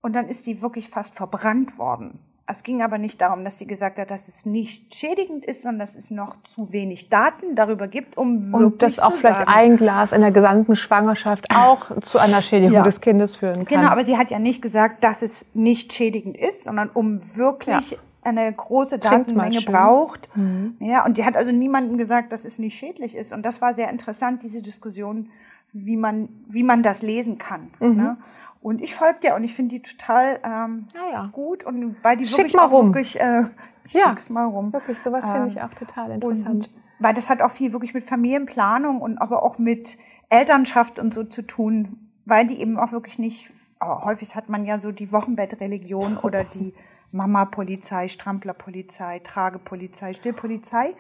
Und 0.01 0.13
dann 0.13 0.27
ist 0.27 0.45
die 0.47 0.62
wirklich 0.62 0.89
fast 0.89 1.15
verbrannt 1.15 1.77
worden. 1.77 2.19
Es 2.45 2.63
ging 2.63 2.81
aber 2.81 2.97
nicht 2.97 3.21
darum, 3.21 3.45
dass 3.45 3.57
sie 3.57 3.65
gesagt 3.67 3.97
hat, 3.97 4.12
dass 4.12 4.27
es 4.27 4.45
nicht 4.45 4.93
schädigend 4.93 5.45
ist, 5.45 5.62
sondern 5.62 5.79
dass 5.79 5.95
es 5.95 6.12
noch 6.12 6.36
zu 6.43 6.73
wenig 6.73 7.08
Daten 7.08 7.56
darüber 7.56 7.88
gibt, 7.88 8.17
um 8.17 8.51
wirklich 8.51 8.65
Und 8.65 8.82
dass 8.82 8.99
auch 8.99 9.15
vielleicht 9.15 9.39
sagen, 9.39 9.49
ein 9.49 9.77
Glas 9.77 10.12
in 10.12 10.19
der 10.19 10.32
gesamten 10.32 10.75
Schwangerschaft 10.75 11.45
auch 11.56 12.01
zu 12.01 12.19
einer 12.19 12.41
Schädigung 12.41 12.73
Ja. 12.73 12.84
des 12.84 12.99
Kindes 12.99 13.38
führen 13.38 13.58
kann. 13.58 13.65
Genau, 13.65 13.88
aber 13.89 14.03
sie 14.03 14.17
hat 14.17 14.29
ja 14.29 14.39
nicht 14.39 14.62
gesagt, 14.62 15.06
dass 15.06 15.21
es 15.21 15.45
nicht 15.53 15.93
schädigend 15.93 16.36
ist, 16.36 16.63
sondern 16.63 16.89
um 16.89 17.21
wirklich 17.38 17.91
Ja. 17.91 17.97
Eine 18.25 18.51
große 18.51 18.99
Datenmenge 18.99 19.62
braucht. 19.62 20.29
Mhm. 20.36 20.75
Ja, 20.79 21.05
und 21.05 21.17
die 21.17 21.25
hat 21.25 21.36
also 21.36 21.51
niemandem 21.51 21.97
gesagt, 21.97 22.31
dass 22.31 22.45
es 22.45 22.59
nicht 22.59 22.77
schädlich 22.77 23.15
ist. 23.15 23.33
Und 23.33 23.43
das 23.45 23.62
war 23.62 23.73
sehr 23.75 23.89
interessant, 23.89 24.43
diese 24.43 24.62
Diskussion, 24.62 25.29
wie 25.71 25.97
man, 25.97 26.29
wie 26.47 26.63
man 26.63 26.83
das 26.83 27.01
lesen 27.01 27.38
kann. 27.38 27.71
Mhm. 27.79 27.95
Ne? 27.95 28.17
Und 28.62 28.81
ich 28.81 28.95
folge 28.95 29.19
der 29.23 29.36
und 29.36 29.43
ich 29.43 29.53
finde 29.53 29.75
die 29.75 29.81
total 29.81 30.39
ähm, 30.43 30.86
Ah 30.95 31.12
ja. 31.12 31.29
gut 31.31 31.63
und 31.65 31.95
weil 32.03 32.15
die 32.15 32.25
Schick 32.25 32.38
wirklich 32.38 32.53
mal 32.53 32.67
auch 32.67 32.71
rum. 32.71 32.88
wirklich 32.88 33.19
äh, 33.19 33.43
Ja, 33.89 34.09
schick's 34.09 34.29
mal 34.29 34.45
rum. 34.45 34.71
Wirklich, 34.71 34.97
sowas 34.99 35.25
finde 35.29 35.47
ich 35.49 35.57
Ähm, 35.57 35.63
auch 35.63 35.73
total 35.73 36.12
interessant. 36.12 36.49
Und 36.49 36.69
weil 36.99 37.13
das 37.13 37.29
hat 37.29 37.41
auch 37.41 37.51
viel 37.51 37.73
wirklich 37.73 37.93
mit 37.93 38.03
Familienplanung 38.05 39.01
und 39.01 39.17
aber 39.17 39.43
auch 39.43 39.57
mit 39.57 39.97
Elternschaft 40.29 40.99
und 40.99 41.13
so 41.13 41.23
zu 41.25 41.41
tun, 41.41 42.09
weil 42.25 42.47
die 42.47 42.62
eben 42.62 42.77
auch 42.79 42.91
wirklich 42.93 43.19
nicht, 43.19 43.51
aber 43.79 44.05
häufig 44.05 44.36
hat 44.38 44.47
man 44.47 44.63
ja 44.63 44.79
so 44.79 44.91
die 44.93 45.12
Wochenbettreligion 45.12 46.17
oder 46.17 46.43
die 46.45 46.73
Mama-Polizei, 47.13 48.10
Strampler-Polizei, 48.10 49.19
Tragepolizei, 49.23 50.13
Stillpolizei. 50.13 50.93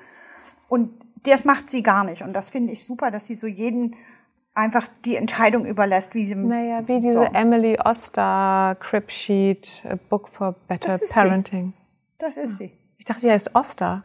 Und 0.69 0.91
das 1.23 1.43
macht 1.43 1.69
sie 1.69 1.83
gar 1.83 2.03
nicht. 2.03 2.21
Und 2.21 2.33
das 2.33 2.49
finde 2.49 2.71
ich 2.71 2.85
super, 2.85 3.11
dass 3.11 3.25
sie 3.25 3.35
so 3.35 3.47
jeden 3.47 3.95
einfach 4.55 4.87
die 5.03 5.15
Entscheidung 5.15 5.65
überlässt, 5.65 6.13
wie 6.13 6.25
sie 6.25 6.35
Naja, 6.35 6.87
wie 6.87 6.99
diese 6.99 7.13
so. 7.13 7.21
Emily 7.23 7.77
Oster 7.83 8.77
Crib 8.79 9.11
Sheet, 9.11 9.83
A 9.89 9.95
Book 10.09 10.29
for 10.29 10.53
Better 10.67 10.89
Das 10.89 11.01
ist 11.01 11.09
die. 11.09 11.13
Parenting. 11.19 11.73
Das 12.19 12.37
ist 12.37 12.57
sie. 12.57 12.71
Ich 12.97 13.05
dachte, 13.05 13.21
die 13.21 13.31
heißt 13.31 13.55
Oster. 13.55 14.03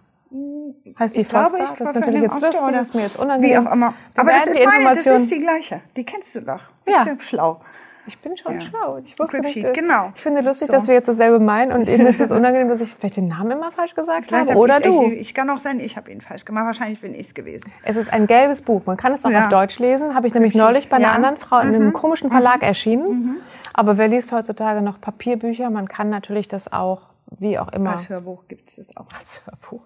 Heißt 0.98 1.16
die 1.16 1.20
Ich 1.20 1.28
glaube, 1.28 1.50
Foster? 1.50 1.64
ich 1.64 1.70
das 1.78 1.88
ist 1.90 1.94
natürlich 1.94 2.22
jetzt 2.22 2.32
lustig, 2.34 2.60
Oster 2.60 2.72
das 2.72 2.86
ist 2.88 2.94
mir 2.94 3.02
jetzt 3.02 3.16
Wie 3.18 3.22
unangenehm. 3.22 3.66
auch 3.66 3.72
immer. 3.72 3.94
Wir 4.14 4.20
Aber 4.22 4.32
das 4.32 4.46
ist 4.46 4.58
die 4.58 4.64
meine, 4.66 4.84
das 4.94 5.06
ist 5.06 5.30
die 5.30 5.38
gleiche. 5.40 5.82
Die 5.96 6.04
kennst 6.04 6.34
du 6.34 6.40
doch. 6.40 6.62
Bist 6.84 6.98
Ja. 6.98 7.12
ja 7.12 7.18
schlau. 7.18 7.60
Ich 8.08 8.18
bin 8.18 8.36
schon 8.36 8.54
Ja. 8.54 8.60
schlau. 8.60 8.98
Ich 9.04 9.18
wusste 9.18 9.36
Crib 9.36 9.44
nicht, 9.44 9.52
Sheet, 9.52 9.74
genau. 9.74 10.10
Ich 10.14 10.20
finde 10.22 10.40
lustig, 10.40 10.66
So. 10.66 10.72
dass 10.72 10.88
wir 10.88 10.94
jetzt 10.94 11.06
dasselbe 11.08 11.38
meinen 11.38 11.70
und 11.72 11.84
mir 11.86 12.08
ist 12.08 12.18
es 12.20 12.32
unangenehm, 12.32 12.68
dass 12.68 12.80
ich 12.80 12.92
vielleicht 12.94 13.18
den 13.18 13.28
Namen 13.28 13.50
immer 13.52 13.70
falsch 13.70 13.94
gesagt 13.94 14.26
Vielleicht 14.26 14.48
habe. 14.50 14.52
hab 14.52 14.56
Oder 14.58 14.80
du. 14.80 15.10
Ich, 15.12 15.20
ich 15.20 15.34
kann 15.34 15.48
auch 15.50 15.58
sein, 15.58 15.78
ich 15.78 15.96
habe 15.96 16.10
ihn 16.10 16.20
falsch 16.20 16.44
gemacht. 16.44 16.64
Wahrscheinlich 16.66 17.00
bin 17.00 17.14
ich 17.14 17.28
es 17.28 17.34
gewesen. 17.34 17.70
Es 17.84 17.96
ist 17.96 18.12
ein 18.12 18.26
gelbes 18.26 18.62
Buch. 18.62 18.82
Man 18.86 18.96
kann 18.96 19.12
es 19.12 19.24
auch 19.24 19.30
Ja. 19.30 19.44
auf 19.44 19.48
Deutsch 19.50 19.78
lesen. 19.78 20.14
Habe 20.14 20.26
ich 20.26 20.34
nämlich 20.34 20.52
Sheet, 20.54 20.62
neulich 20.62 20.88
bei 20.88 20.96
einer 20.96 21.04
ja. 21.06 21.10
Mhm. 21.10 21.16
anderen 21.16 21.36
Frau 21.36 21.58
in 21.60 21.74
einem 21.74 21.92
komischen 21.92 22.30
Verlag 22.30 22.62
erschienen. 22.62 23.36
Aber 23.74 23.98
wer 23.98 24.08
liest 24.08 24.32
heutzutage 24.32 24.82
noch 24.82 25.00
Papierbücher? 25.00 25.70
Man 25.70 25.86
kann 25.86 26.08
natürlich 26.10 26.48
das 26.48 26.72
auch, 26.72 27.02
wie 27.38 27.58
auch 27.58 27.68
immer, 27.72 27.90
Als 27.92 28.08
Hörbuch 28.08 28.48
gibt 28.48 28.70
es 28.70 28.76
das 28.76 28.96
auch. 28.96 29.06
als 29.16 29.42
Hörbuch, 29.44 29.82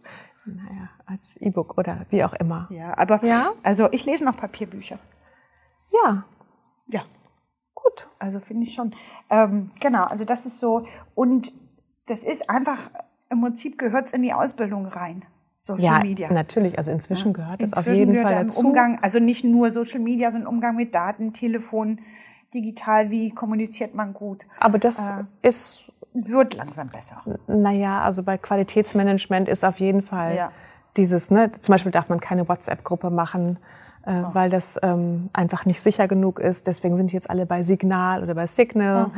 naja, 0.47 0.89
als 1.07 1.37
E-Book 1.39 1.77
oder 1.77 2.07
wie 2.11 2.23
auch 2.25 2.33
immer. 2.35 2.69
Ja, 2.71 2.97
aber 2.97 3.21
Ja? 3.25 3.51
also 3.65 3.89
ich 3.91 4.07
lese 4.07 4.25
noch 4.25 4.37
Papierbücher. 4.37 4.99
Ja, 5.93 6.25
Ja, 6.87 7.03
gut. 7.83 8.09
also 8.19 8.41
finde 8.41 8.65
ich 8.65 8.75
schon. 8.75 8.95
Ähm, 9.31 9.71
genau, 9.81 10.05
also 10.05 10.25
das 10.25 10.47
ist 10.47 10.61
so. 10.61 10.87
Und 11.15 11.53
das 12.07 12.25
ist 12.25 12.49
einfach, 12.51 12.79
im 13.31 13.41
Prinzip 13.41 13.79
gehört 13.79 14.07
es 14.07 14.13
in 14.13 14.23
die 14.23 14.33
Ausbildung 14.33 14.87
rein. 14.87 15.25
Social 15.59 15.85
Ja, 15.85 16.01
Media. 16.01 16.33
natürlich. 16.33 16.77
Also 16.77 16.91
inzwischen 16.91 17.33
gehört 17.33 17.63
das 17.63 17.73
auf 17.73 17.79
Inzwischen 17.87 17.99
jeden 17.99 18.13
gehört 18.15 18.29
Fall 18.33 18.45
dazu. 18.47 18.61
Umgang, 18.61 18.99
also 19.01 19.21
nicht 19.21 19.45
nur 19.45 19.71
Social 19.71 20.01
Media, 20.01 20.33
sondern 20.33 20.49
Umgang 20.49 20.75
mit 20.75 20.93
Daten, 20.95 21.33
Telefon, 21.33 22.01
digital, 22.53 23.11
wie 23.11 23.31
kommuniziert 23.31 23.95
man 23.95 24.13
gut. 24.13 24.45
Aber 24.59 24.79
das 24.79 24.99
Äh. 24.99 25.25
ist, 25.49 25.85
Wird 26.15 26.55
langsam 26.57 26.89
besser. 26.89 27.23
naja, 27.47 28.03
also 28.03 28.23
bei 28.23 28.37
Qualitätsmanagement 28.37 29.49
ist 29.49 29.65
auf 29.65 29.79
jeden 29.81 30.03
Fall 30.03 30.35
Ja. 30.37 30.53
dieses, 30.97 31.31
ne, 31.31 31.53
zum 31.53 31.73
Beispiel 31.73 31.93
darf 31.93 32.09
man 32.11 32.21
keine 32.21 32.47
WhatsApp-Gruppe 32.49 33.09
machen, 33.11 33.59
äh, 34.05 34.23
weil 34.33 34.51
das 34.51 34.79
ähm, 34.83 35.31
einfach 35.33 35.65
nicht 35.65 35.81
sicher 35.81 36.09
genug 36.09 36.39
ist. 36.39 36.67
Deswegen 36.67 36.97
sind 36.97 37.13
die 37.13 37.17
jetzt 37.17 37.31
alle 37.31 37.47
bei 37.47 37.63
Signal 37.63 38.23
oder 38.23 38.35
bei 38.35 38.47
Signal. 38.47 39.11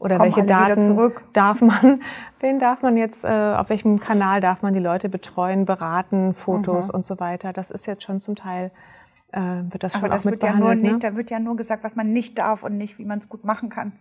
Oder 0.00 0.18
Kommen 0.18 0.34
welche 0.34 0.46
Daten 0.46 1.12
darf 1.32 1.60
man, 1.60 2.00
wen 2.40 2.58
darf 2.58 2.82
man 2.82 2.96
jetzt, 2.96 3.24
äh, 3.24 3.28
auf 3.56 3.70
welchem 3.70 4.00
Kanal 4.00 4.40
darf 4.40 4.60
man 4.60 4.74
die 4.74 4.80
Leute 4.80 5.08
betreuen, 5.08 5.64
beraten, 5.64 6.34
Fotos 6.34 6.90
und 6.90 7.06
so 7.06 7.20
weiter. 7.20 7.52
Das 7.52 7.70
ist 7.70 7.86
jetzt 7.86 8.02
schon 8.02 8.20
zum 8.20 8.34
Teil, 8.34 8.70
äh, 9.32 9.40
wird 9.70 9.82
das 9.82 9.94
Aber 9.94 10.02
schon 10.02 10.10
das 10.10 10.22
auch 10.22 10.30
mit 10.30 10.42
wird 10.42 10.42
ja 10.42 10.50
nur 10.50 10.60
behandelt. 10.68 10.82
nicht, 10.82 11.02
ne? 11.04 11.10
da 11.10 11.16
wird 11.16 11.30
ja 11.30 11.38
nur 11.38 11.56
gesagt, 11.56 11.84
was 11.84 11.96
man 11.96 12.12
nicht 12.12 12.38
darf 12.38 12.64
und 12.64 12.76
nicht, 12.76 12.98
wie 12.98 13.04
man 13.04 13.20
es 13.20 13.28
gut 13.28 13.44
machen 13.44 13.68
kann. 13.68 13.92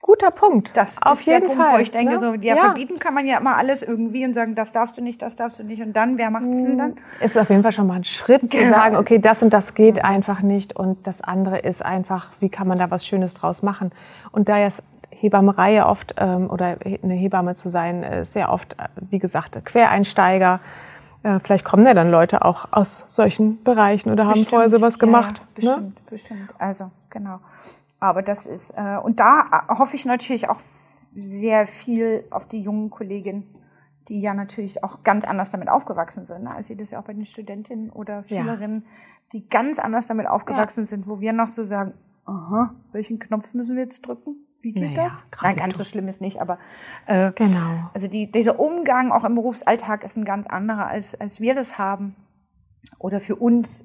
Guter 0.00 0.30
Punkt. 0.30 0.76
Das 0.76 1.02
auf 1.02 1.20
ist 1.20 1.26
jeden 1.26 1.40
der 1.40 1.46
Punkt, 1.48 1.62
Fall. 1.62 1.74
wo 1.76 1.82
ich 1.82 1.90
denke, 1.90 2.14
ne? 2.14 2.18
so, 2.20 2.34
ja, 2.34 2.56
verbieten 2.56 2.98
kann 2.98 3.14
man 3.14 3.26
ja 3.26 3.38
immer 3.38 3.56
alles 3.56 3.82
irgendwie 3.82 4.24
und 4.24 4.32
sagen, 4.32 4.54
das 4.54 4.72
darfst 4.72 4.96
du 4.96 5.02
nicht, 5.02 5.20
das 5.20 5.36
darfst 5.36 5.58
du 5.58 5.64
nicht. 5.64 5.82
Und 5.82 5.92
dann, 5.94 6.16
wer 6.18 6.30
macht's 6.30 6.62
denn 6.62 6.78
dann? 6.78 6.94
Es 7.20 7.32
ist 7.32 7.36
auf 7.38 7.50
jeden 7.50 7.62
Fall 7.62 7.72
schon 7.72 7.86
mal 7.88 7.94
ein 7.96 8.04
Schritt 8.04 8.50
zu 8.50 8.56
Genau. 8.58 8.70
sagen, 8.76 8.96
okay, 8.96 9.18
das 9.18 9.42
und 9.42 9.52
das 9.52 9.74
geht 9.74 10.04
einfach 10.04 10.40
nicht 10.40 10.74
und 10.76 11.04
das 11.06 11.20
andere 11.20 11.58
ist 11.58 11.84
einfach, 11.84 12.28
wie 12.40 12.48
kann 12.48 12.68
man 12.68 12.78
da 12.78 12.90
was 12.90 13.06
Schönes 13.06 13.34
draus 13.34 13.62
machen? 13.62 13.90
Und 14.30 14.48
da 14.48 14.56
jetzt 14.58 14.82
Hebammerei 15.10 15.72
ja 15.74 15.88
oft 15.88 16.14
ähm, 16.18 16.48
oder 16.48 16.76
eine 17.02 17.14
Hebamme 17.14 17.54
zu 17.56 17.68
sein, 17.68 18.04
äh, 18.04 18.20
ist 18.20 18.32
sehr 18.34 18.52
oft, 18.52 18.74
äh, 18.74 18.84
wie 19.10 19.18
gesagt, 19.18 19.58
Quereinsteiger. 19.64 20.60
Äh, 21.24 21.40
vielleicht 21.40 21.64
kommen 21.64 21.84
ja 21.84 21.92
dann 21.92 22.08
Leute 22.10 22.44
auch 22.44 22.68
aus 22.70 23.04
solchen 23.08 23.62
Bereichen 23.64 24.12
oder 24.12 24.24
haben 24.24 24.34
Bestimmt. 24.34 24.48
vorher 24.50 24.70
sowas 24.70 24.94
Ja, 24.94 25.00
gemacht. 25.00 25.42
Ja, 25.58 25.70
ne? 25.70 25.76
bestimmt, 25.76 26.06
bestimmt. 26.10 26.50
Also, 26.58 26.90
genau. 27.10 27.40
Aber 28.00 28.22
das 28.22 28.46
ist, 28.46 28.70
äh, 28.76 28.96
und 29.02 29.20
da 29.20 29.66
äh, 29.68 29.74
hoffe 29.78 29.96
ich 29.96 30.04
natürlich 30.04 30.48
auch 30.48 30.60
sehr 31.14 31.66
viel 31.66 32.24
auf 32.30 32.46
die 32.46 32.60
jungen 32.60 32.90
Kolleginnen, 32.90 33.54
die 34.08 34.20
ja 34.20 34.34
natürlich 34.34 34.84
auch 34.84 35.02
ganz 35.02 35.24
anders 35.24 35.50
damit 35.50 35.68
aufgewachsen 35.68 36.24
sind. 36.26 36.44
Ne? 36.44 36.54
Also 36.54 36.74
das 36.74 36.90
ja 36.92 37.00
auch 37.00 37.04
bei 37.04 37.12
den 37.12 37.24
Studentinnen 37.26 37.90
oder 37.90 38.24
Ja. 38.26 38.42
Schülerinnen, 38.42 38.86
die 39.32 39.48
ganz 39.48 39.78
anders 39.78 40.06
damit 40.06 40.26
aufgewachsen 40.28 40.86
sind, 40.86 41.08
wo 41.08 41.20
wir 41.20 41.32
noch 41.32 41.48
so 41.48 41.64
sagen, 41.64 41.94
aha, 42.24 42.74
welchen 42.92 43.18
Knopf 43.18 43.52
müssen 43.54 43.76
wir 43.76 43.82
jetzt 43.82 44.06
drücken? 44.06 44.36
Wie 44.60 44.72
geht 44.72 44.96
Naja, 44.96 45.08
das? 45.08 45.24
Nein, 45.42 45.56
ganz 45.56 45.78
so 45.78 45.84
schlimm 45.84 46.08
ist 46.08 46.20
nicht, 46.20 46.40
aber 46.40 46.58
äh, 47.06 47.32
Genau. 47.32 47.90
also 47.94 48.08
die, 48.08 48.30
dieser 48.30 48.58
Umgang 48.58 49.12
auch 49.12 49.24
im 49.24 49.34
Berufsalltag 49.34 50.02
ist 50.04 50.16
ein 50.16 50.24
ganz 50.24 50.46
anderer, 50.46 50.86
als, 50.88 51.14
als 51.20 51.40
wir 51.40 51.54
das 51.54 51.78
haben. 51.78 52.16
Oder 52.98 53.20
für 53.20 53.36
uns. 53.36 53.84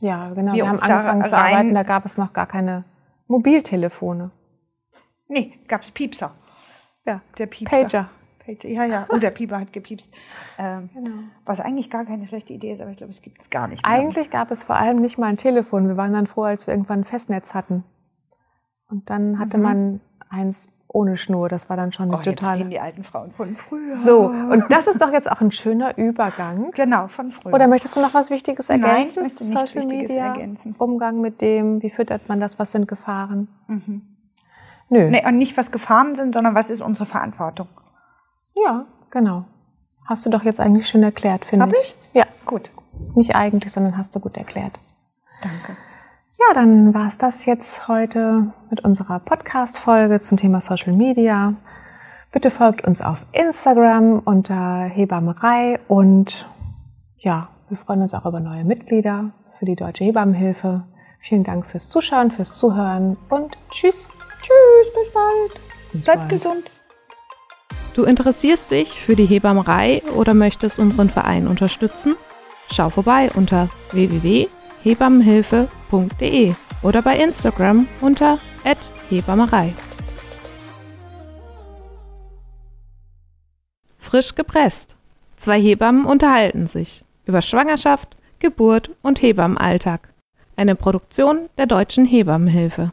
Ja, 0.00 0.30
genau. 0.30 0.52
Wir 0.52 0.64
Wir, 0.64 0.68
haben 0.68 0.78
angefangen 0.80 1.24
zu 1.24 1.36
arbeiten, 1.36 1.74
da 1.74 1.82
gab 1.82 2.04
es 2.04 2.18
noch 2.18 2.32
gar 2.32 2.46
keine 2.46 2.84
Mobiltelefone. 3.32 4.30
Nee, 5.26 5.54
gab's 5.66 5.90
Piepser. 5.90 6.34
Ja. 7.06 7.22
Der 7.38 7.46
Piepser. 7.46 7.82
Pager. 7.84 8.10
Pager. 8.44 8.68
Ja, 8.68 8.84
ja. 8.84 9.06
Oh, 9.08 9.16
der 9.16 9.30
Pieper 9.30 9.58
hat 9.58 9.72
gepiepst. 9.72 10.12
Ähm, 10.58 10.90
Genau. 10.92 11.10
Was 11.46 11.58
eigentlich 11.60 11.88
gar 11.88 12.04
keine 12.04 12.26
schlechte 12.26 12.52
Idee 12.52 12.72
ist, 12.72 12.82
aber 12.82 12.90
ich 12.90 12.98
glaube, 12.98 13.12
es 13.12 13.22
gibt 13.22 13.40
es 13.40 13.48
gar 13.48 13.68
nicht 13.68 13.82
mehr. 13.82 13.90
Eigentlich 13.90 14.28
gab 14.30 14.50
es 14.50 14.62
vor 14.62 14.76
allem 14.76 15.00
nicht 15.00 15.16
mal 15.16 15.28
ein 15.28 15.38
Telefon. 15.38 15.88
Wir 15.88 15.96
waren 15.96 16.12
dann 16.12 16.26
froh, 16.26 16.42
als 16.42 16.66
wir 16.66 16.74
irgendwann 16.74 17.00
ein 17.00 17.04
Festnetz 17.04 17.54
hatten. 17.54 17.84
Und 18.90 19.08
dann 19.08 19.38
hatte 19.38 19.56
man 19.56 20.02
eins 20.28 20.68
ohne 20.92 21.16
Schnur. 21.16 21.48
Das 21.48 21.68
war 21.68 21.76
dann 21.76 21.92
schon. 21.92 22.10
Oh, 22.10 22.16
eine 22.16 22.24
jetzt 22.24 22.40
totale. 22.40 22.60
reden 22.60 22.70
die 22.70 22.80
alten 22.80 23.04
Frauen 23.04 23.32
von 23.32 23.56
früher. 23.56 23.96
So, 23.98 24.26
und 24.26 24.64
das 24.70 24.86
ist 24.86 25.00
doch 25.00 25.12
jetzt 25.12 25.30
auch 25.30 25.40
ein 25.40 25.50
schöner 25.50 25.96
Übergang. 25.98 26.70
Genau, 26.72 27.08
von 27.08 27.30
früher. 27.30 27.54
Oder 27.54 27.66
möchtest 27.68 27.96
du 27.96 28.00
noch 28.00 28.14
was 28.14 28.30
Wichtiges 28.30 28.68
Nein, 28.68 28.82
ergänzen 28.82 29.08
ich 29.08 29.16
möchte 29.16 29.44
nichts 29.44 29.60
Social 29.72 29.82
Wichtiges 29.82 30.08
Media? 30.10 30.26
ergänzen. 30.26 30.74
Umgang 30.78 31.20
mit 31.20 31.40
dem, 31.40 31.82
wie 31.82 31.90
füttert 31.90 32.28
man 32.28 32.40
das, 32.40 32.58
was 32.58 32.72
sind 32.72 32.86
Gefahren? 32.88 33.48
Nö. 33.68 33.76
Mhm. 33.76 35.10
nee, 35.10 35.26
und 35.26 35.38
nicht, 35.38 35.56
was 35.56 35.70
Gefahren 35.70 36.14
sind, 36.14 36.34
sondern 36.34 36.54
was 36.54 36.70
ist 36.70 36.80
unsere 36.82 37.06
Verantwortung. 37.06 37.68
Ja, 38.54 38.86
genau. 39.10 39.44
Hast 40.06 40.26
du 40.26 40.30
doch 40.30 40.42
jetzt 40.42 40.60
eigentlich 40.60 40.86
schön 40.88 41.02
erklärt, 41.02 41.44
finde 41.44 41.66
Hab 41.66 41.72
ich. 41.72 41.94
Ja, 42.12 42.24
Gut, 42.44 42.70
nicht 43.14 43.34
eigentlich, 43.36 43.72
sondern 43.72 43.96
hast 43.96 44.14
du 44.14 44.20
gut 44.20 44.36
erklärt. 44.36 44.78
danke. 45.42 45.76
Ja, 46.48 46.54
dann 46.54 46.94
war's 46.94 47.18
das 47.18 47.44
jetzt 47.46 47.88
heute 47.88 48.52
mit 48.70 48.82
unserer 48.84 49.20
Podcast-Folge 49.20 50.20
zum 50.20 50.38
Thema 50.38 50.60
Social 50.60 50.92
Media. 50.92 51.54
Bitte 52.32 52.50
folgt 52.50 52.84
uns 52.84 53.00
auf 53.00 53.26
Instagram 53.32 54.18
unter 54.18 54.84
Hebammerei 54.84 55.78
und 55.88 56.46
ja, 57.18 57.48
wir 57.68 57.76
freuen 57.76 58.02
uns 58.02 58.14
auch 58.14 58.26
über 58.26 58.40
neue 58.40 58.64
Mitglieder 58.64 59.30
für 59.58 59.66
die 59.66 59.76
Deutsche 59.76 60.04
Hebammenhilfe. 60.04 60.84
Vielen 61.18 61.44
Dank 61.44 61.66
fürs 61.66 61.88
Zuschauen, 61.88 62.30
fürs 62.30 62.54
Zuhören 62.54 63.16
und 63.28 63.56
tschüss. 63.70 64.08
Tschüss, 64.40 64.94
bis 64.94 65.12
bald. 65.12 66.02
Bleibt 66.02 66.18
bald. 66.18 66.28
gesund. 66.30 66.70
Du 67.94 68.04
interessierst 68.04 68.70
dich 68.70 69.00
für 69.00 69.14
die 69.14 69.26
Hebammerei 69.26 70.02
oder 70.16 70.34
möchtest 70.34 70.78
unseren 70.78 71.10
Verein 71.10 71.46
unterstützen? 71.46 72.16
Schau 72.70 72.88
vorbei 72.88 73.30
unter 73.34 73.68
www.hebammenhilfe.de 74.84 76.54
oder 76.82 77.02
bei 77.02 77.16
Instagram 77.18 77.88
unter 78.00 78.38
@hebammerei. 79.08 79.72
Frisch 83.98 84.34
gepresst. 84.34 84.96
Zwei 85.36 85.60
Hebammen 85.60 86.04
unterhalten 86.04 86.66
sich 86.66 87.04
über 87.24 87.40
Schwangerschaft, 87.40 88.16
Geburt 88.40 88.90
und 89.02 89.22
Hebammenalltag. 89.22 90.08
Eine 90.56 90.74
Produktion 90.74 91.48
der 91.56 91.66
Deutschen 91.66 92.04
Hebammenhilfe. 92.04 92.92